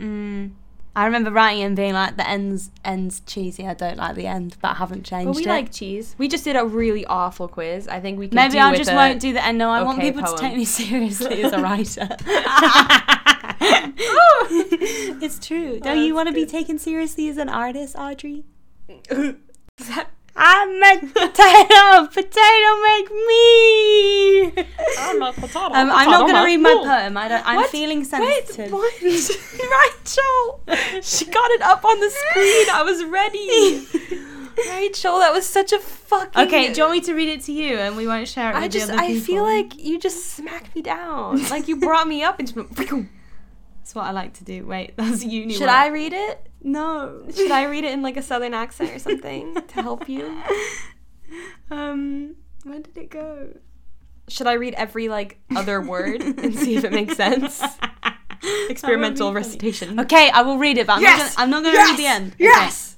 [0.00, 0.50] mm,
[0.96, 3.66] I remember writing and being like the ends ends cheesy.
[3.66, 5.48] I don't like the end, but I haven't changed But we it.
[5.48, 6.14] like cheese.
[6.18, 7.88] We just did a really awful quiz.
[7.88, 9.58] I think we can Maybe do I with just a- won't do the end.
[9.58, 12.08] No, I want okay people to take me seriously as a writer.
[15.20, 15.80] it's true.
[15.80, 18.44] Don't oh, you want to be taken seriously as an artist, Audree?
[18.88, 19.34] Is
[19.88, 24.66] that- I make potato, potato make me.
[24.98, 25.66] I'm not potato.
[25.74, 27.16] Um, I'm not going to read my poem.
[27.16, 27.46] I don't.
[27.46, 27.70] I'm What?
[27.70, 28.06] feeling Wait,
[28.48, 28.72] sensitive.
[28.72, 28.92] what?
[29.02, 30.60] Rachel!
[31.02, 32.66] She got it up on the screen.
[32.72, 33.86] I was ready.
[34.70, 36.46] Rachel, that was such a fucking.
[36.46, 38.54] Okay, do you want me to read it to you and we won't share it
[38.54, 41.42] with I just, the other I feel like you just smacked me down.
[41.48, 42.76] Like you brought me up and just.
[42.76, 44.64] that's what I like to do.
[44.66, 45.54] Wait, that's uni.
[45.54, 45.68] Should.
[45.68, 46.48] I read it?
[46.64, 47.22] No.
[47.36, 50.42] Should I read it in like a southern accent or something to help you?
[51.70, 53.48] Um, where did it go?
[54.28, 57.60] Should I read every like other word and see if it makes sense?
[58.68, 59.98] Experimental recitation.
[59.98, 61.18] Okay, I will read it, but I'm Yes!
[61.18, 61.90] not gonna, I'm not going to Yes!
[61.90, 62.26] read the end.
[62.34, 62.44] Okay.
[62.44, 62.96] Yes.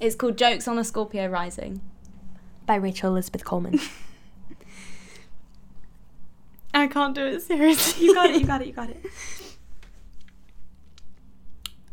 [0.00, 1.80] It's called Jokes on a Scorpio Rising.
[2.64, 3.78] By Rachel Elizabeth Coleman.
[6.72, 8.06] I can't do it seriously.
[8.06, 8.40] you got it.
[8.40, 8.66] You got it.
[8.68, 9.04] You got it.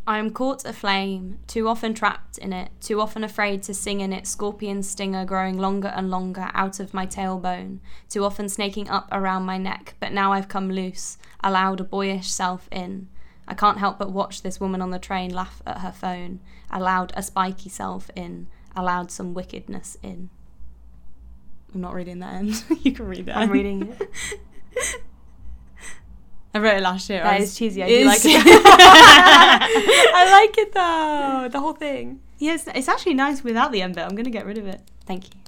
[0.07, 4.11] I am caught aflame, too often trapped in it, too often afraid to sing in
[4.11, 7.79] it, scorpion stinger growing longer and longer out of my tailbone,
[8.09, 12.31] too often snaking up around my neck, but now I've come loose, allowed a boyish
[12.31, 13.09] self in.
[13.47, 16.39] I can't help but watch this woman on the train laugh at her phone,
[16.71, 20.31] allowed a spiky self in, allowed some wickedness in.
[21.73, 22.63] I'm not reading that end.
[22.81, 23.37] you can read that.
[23.37, 23.51] I'm end.
[23.51, 25.01] reading it.
[26.53, 27.21] I wrote it last year.
[27.21, 27.81] I That was- is cheesy.
[27.83, 28.41] I do like it.
[28.45, 31.47] I like it though.
[31.51, 32.19] The whole thing.
[32.39, 34.01] Yes, it's actually nice without the end bit.
[34.03, 34.81] I'm going to get rid of it.
[35.05, 35.39] Thank you.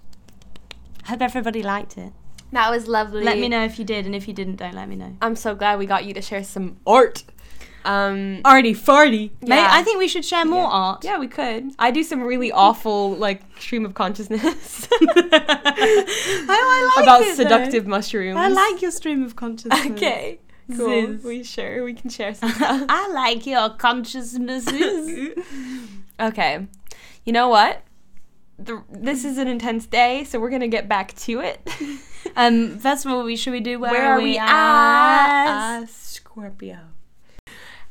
[1.06, 2.14] I Hope everybody liked it.
[2.52, 3.24] That was lovely.
[3.24, 5.18] Let me know if you did, and if you didn't, don't let me know.
[5.22, 7.24] I'm so glad we got you to share some art.
[7.84, 9.32] Um, Already farty.
[9.42, 9.68] Mate, Yeah.
[9.72, 10.70] I think we should share more Yeah.
[10.70, 11.04] art.
[11.04, 11.72] yeah, we could.
[11.80, 14.98] I do some really awful like stream of consciousness I,
[16.50, 17.44] I like about it, though.
[17.44, 18.38] seductive mushrooms.
[18.38, 19.86] I like your stream of consciousness.
[19.88, 20.40] Okay.
[20.76, 21.18] Cool.
[21.24, 22.52] We sure we can share some.
[22.60, 25.38] I like your consciousnesses.
[26.20, 26.68] okay.
[27.26, 27.84] You know what?
[28.60, 31.68] The, this is an intense day, so we're gonna get back to it.
[32.36, 35.82] um, first of all, we should we do where, Where are we at?
[35.82, 36.80] Uh, Scorpio.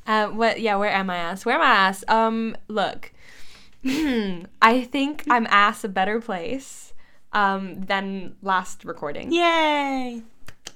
[0.07, 0.61] Uh, what?
[0.61, 1.45] Yeah, where am I ass?
[1.45, 2.05] Where am I ass?
[2.09, 3.13] Um, look,
[3.85, 6.93] I think I'm ass a better place,
[7.33, 9.33] um, than last recording.
[9.33, 10.23] Yay!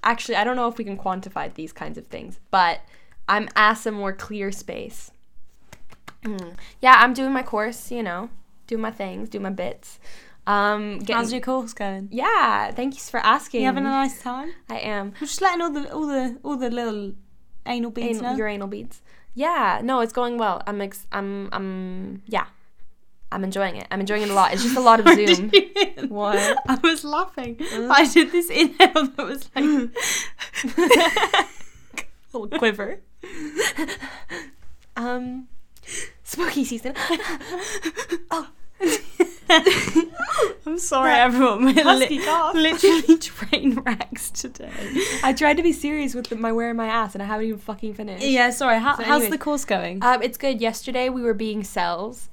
[0.07, 2.80] Actually, I don't know if we can quantify these kinds of things, but
[3.28, 5.11] I'm ass a more clear space.
[6.22, 6.54] Mm.
[6.80, 7.90] Yeah, I'm doing my course.
[7.90, 8.30] You know,
[8.68, 9.98] do my things, do my bits.
[10.46, 12.09] Um, getting, How's your course going?
[12.12, 13.62] yeah, thank you for asking.
[13.62, 14.52] You having a nice time?
[14.70, 15.12] I am.
[15.20, 17.14] I'm just letting all the all the all the little
[17.66, 18.36] anal beads Anal, know.
[18.38, 19.02] your anal beads.
[19.34, 20.62] Yeah, no, it's going well.
[20.68, 22.46] I'm ex- I'm I'm yeah.
[23.37, 23.87] I'm enjoying it.
[23.91, 24.55] I'm enjoying it a lot.
[24.55, 25.49] It's just a lot of Zoom.
[25.51, 26.57] did you hear What?
[26.66, 27.59] I was laughing.
[27.61, 29.66] I did this inhale that was like
[32.32, 33.01] little quiver.
[34.97, 35.49] Um
[36.22, 36.95] spooky season.
[38.30, 38.49] oh.
[40.66, 41.66] I'm sorry, everyone.
[41.66, 42.18] We're li-
[42.55, 44.70] literally train wrecks today.
[45.22, 47.47] I tried to be serious with the, my wear in my ass and I haven't
[47.49, 48.24] even fucking finished.
[48.24, 48.78] Yeah, sorry.
[48.80, 50.03] How, So how's anyways, the course going?
[50.03, 50.61] Um, it's good.
[50.62, 52.30] Yesterday we were being cells.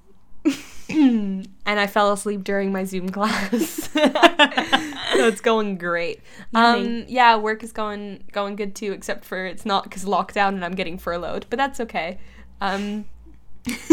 [0.89, 3.89] and I fell asleep during my Zoom class.
[3.93, 6.21] so it's going great.
[6.53, 10.65] Um, yeah, work is going going good too, except for it's not because lockdown and
[10.65, 12.19] I'm getting furloughed, but that's okay.
[12.61, 13.05] Um,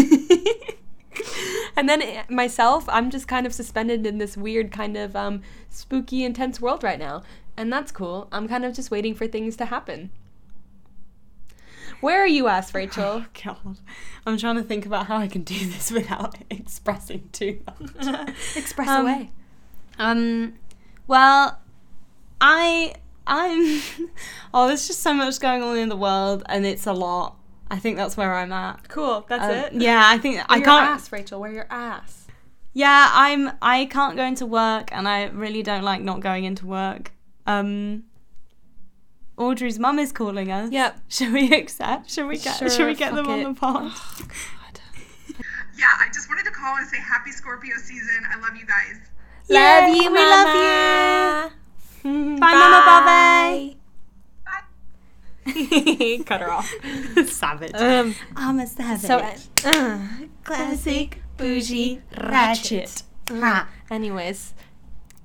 [1.76, 5.42] and then it, myself, I'm just kind of suspended in this weird kind of um,
[5.68, 7.22] spooky, intense world right now,
[7.56, 8.28] and that's cool.
[8.32, 10.10] I'm kind of just waiting for things to happen.
[12.00, 13.04] Where are you, ass Rachel?
[13.04, 13.78] Oh God,
[14.26, 18.28] I'm trying to think about how I can do this without expressing too much.
[18.56, 19.30] Express Um, away.
[19.98, 20.54] Um,
[21.06, 21.58] well,
[22.40, 22.94] I
[23.26, 23.82] I'm
[24.54, 27.36] oh, there's just so much going on in the world, and it's a lot.
[27.70, 28.88] I think that's where I'm at.
[28.88, 29.24] Cool.
[29.28, 29.82] That's Um, it.
[29.82, 30.88] Yeah, I think I your can't.
[30.90, 31.40] ass, Rachel.
[31.40, 32.26] Where your ass?
[32.72, 33.52] Yeah, I'm.
[33.62, 37.12] I can't go into work, and I really don't like not going into work.
[37.46, 38.04] Um,
[39.40, 40.70] Audree's mum is calling us.
[40.70, 41.00] Yep.
[41.08, 42.10] Shall we accept?
[42.10, 42.56] Shall we get?
[42.58, 43.92] Sure, shall we get them fuck on the pod?
[45.78, 48.22] Yeah, I just wanted to call and say happy Scorpio season.
[48.30, 49.00] I love you guys.
[49.48, 51.50] Love you, we love
[52.04, 52.36] you.
[52.38, 53.76] Bye, Mama Bobby.
[56.26, 56.70] Cut her off.
[57.26, 57.72] savage.
[57.74, 58.14] Um.
[58.36, 59.00] I'm a savage.
[59.00, 59.98] So, uh,
[60.44, 63.02] classic bougie ratchet.
[63.30, 63.66] Ha.
[63.90, 64.52] anyways,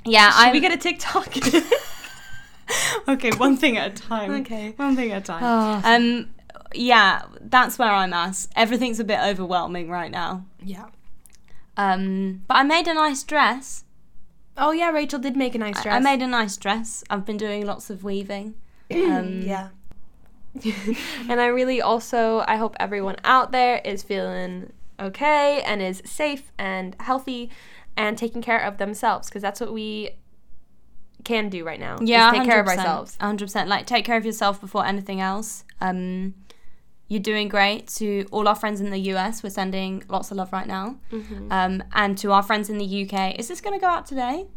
[0.05, 1.28] Yeah, should I we get a TikTok?
[3.07, 4.32] okay, one thing at a time.
[4.41, 4.74] Okay.
[4.76, 5.43] one thing at a time.
[5.43, 5.82] Oh.
[5.84, 6.30] Um,
[6.74, 8.47] yeah, that's where I'm at.
[8.55, 10.45] Everything's a bit overwhelming right now.
[10.63, 10.86] yeah.
[11.78, 13.84] Um, but I made a nice dress.
[14.57, 15.95] Oh yeah, Rachel did make a nice I- dress.
[15.95, 17.03] I made a nice dress.
[17.09, 18.55] I've been doing lots of weaving.
[18.93, 19.70] Um, yeah.
[21.28, 26.51] and I really also I hope everyone out there is feeling okay and is safe
[26.57, 27.49] and healthy
[27.97, 30.11] and taking care of themselves because that's what we
[31.26, 31.97] can do right now.
[32.01, 33.17] Yeah, take care of 100%, ourselves.
[33.19, 33.67] 100%.
[33.67, 35.65] Like, take care of yourself before anything else.
[35.82, 36.36] Um,
[37.07, 37.88] you're doing great.
[37.99, 40.97] To all our friends in the US, we're sending lots of love right now.
[41.11, 41.51] Mm-hmm.
[41.51, 44.47] Um, and to our friends in the UK, is this going to go out today?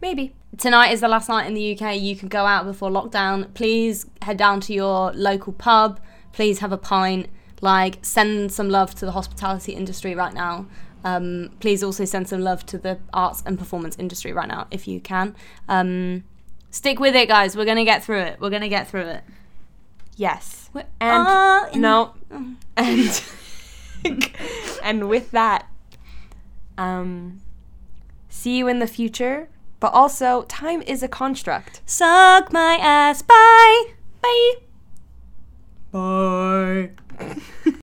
[0.00, 0.34] Maybe.
[0.58, 2.00] Tonight is the last night in the UK.
[2.00, 3.52] You can go out before lockdown.
[3.54, 6.00] Please head down to your local pub.
[6.32, 7.28] Please have a pint.
[7.60, 10.66] Like, send some love to the hospitality industry right now.
[11.04, 14.86] Um, please also send some love to the arts and performance industry right now, if
[14.86, 15.34] you can.
[15.68, 16.24] Um,
[16.70, 17.56] stick with it, guys.
[17.56, 18.40] We're gonna get through it.
[18.40, 19.24] We're gonna get through it.
[20.16, 20.68] Yes.
[20.72, 22.14] We're And in- no.
[22.76, 23.22] And
[24.82, 25.66] and with that,
[26.78, 27.40] um,
[28.30, 29.48] see you in the future.
[29.80, 31.80] But also, time is a construct.
[31.86, 33.22] Suck my ass.
[33.22, 33.84] Bye.
[34.22, 34.52] Bye.
[35.92, 36.90] Bye.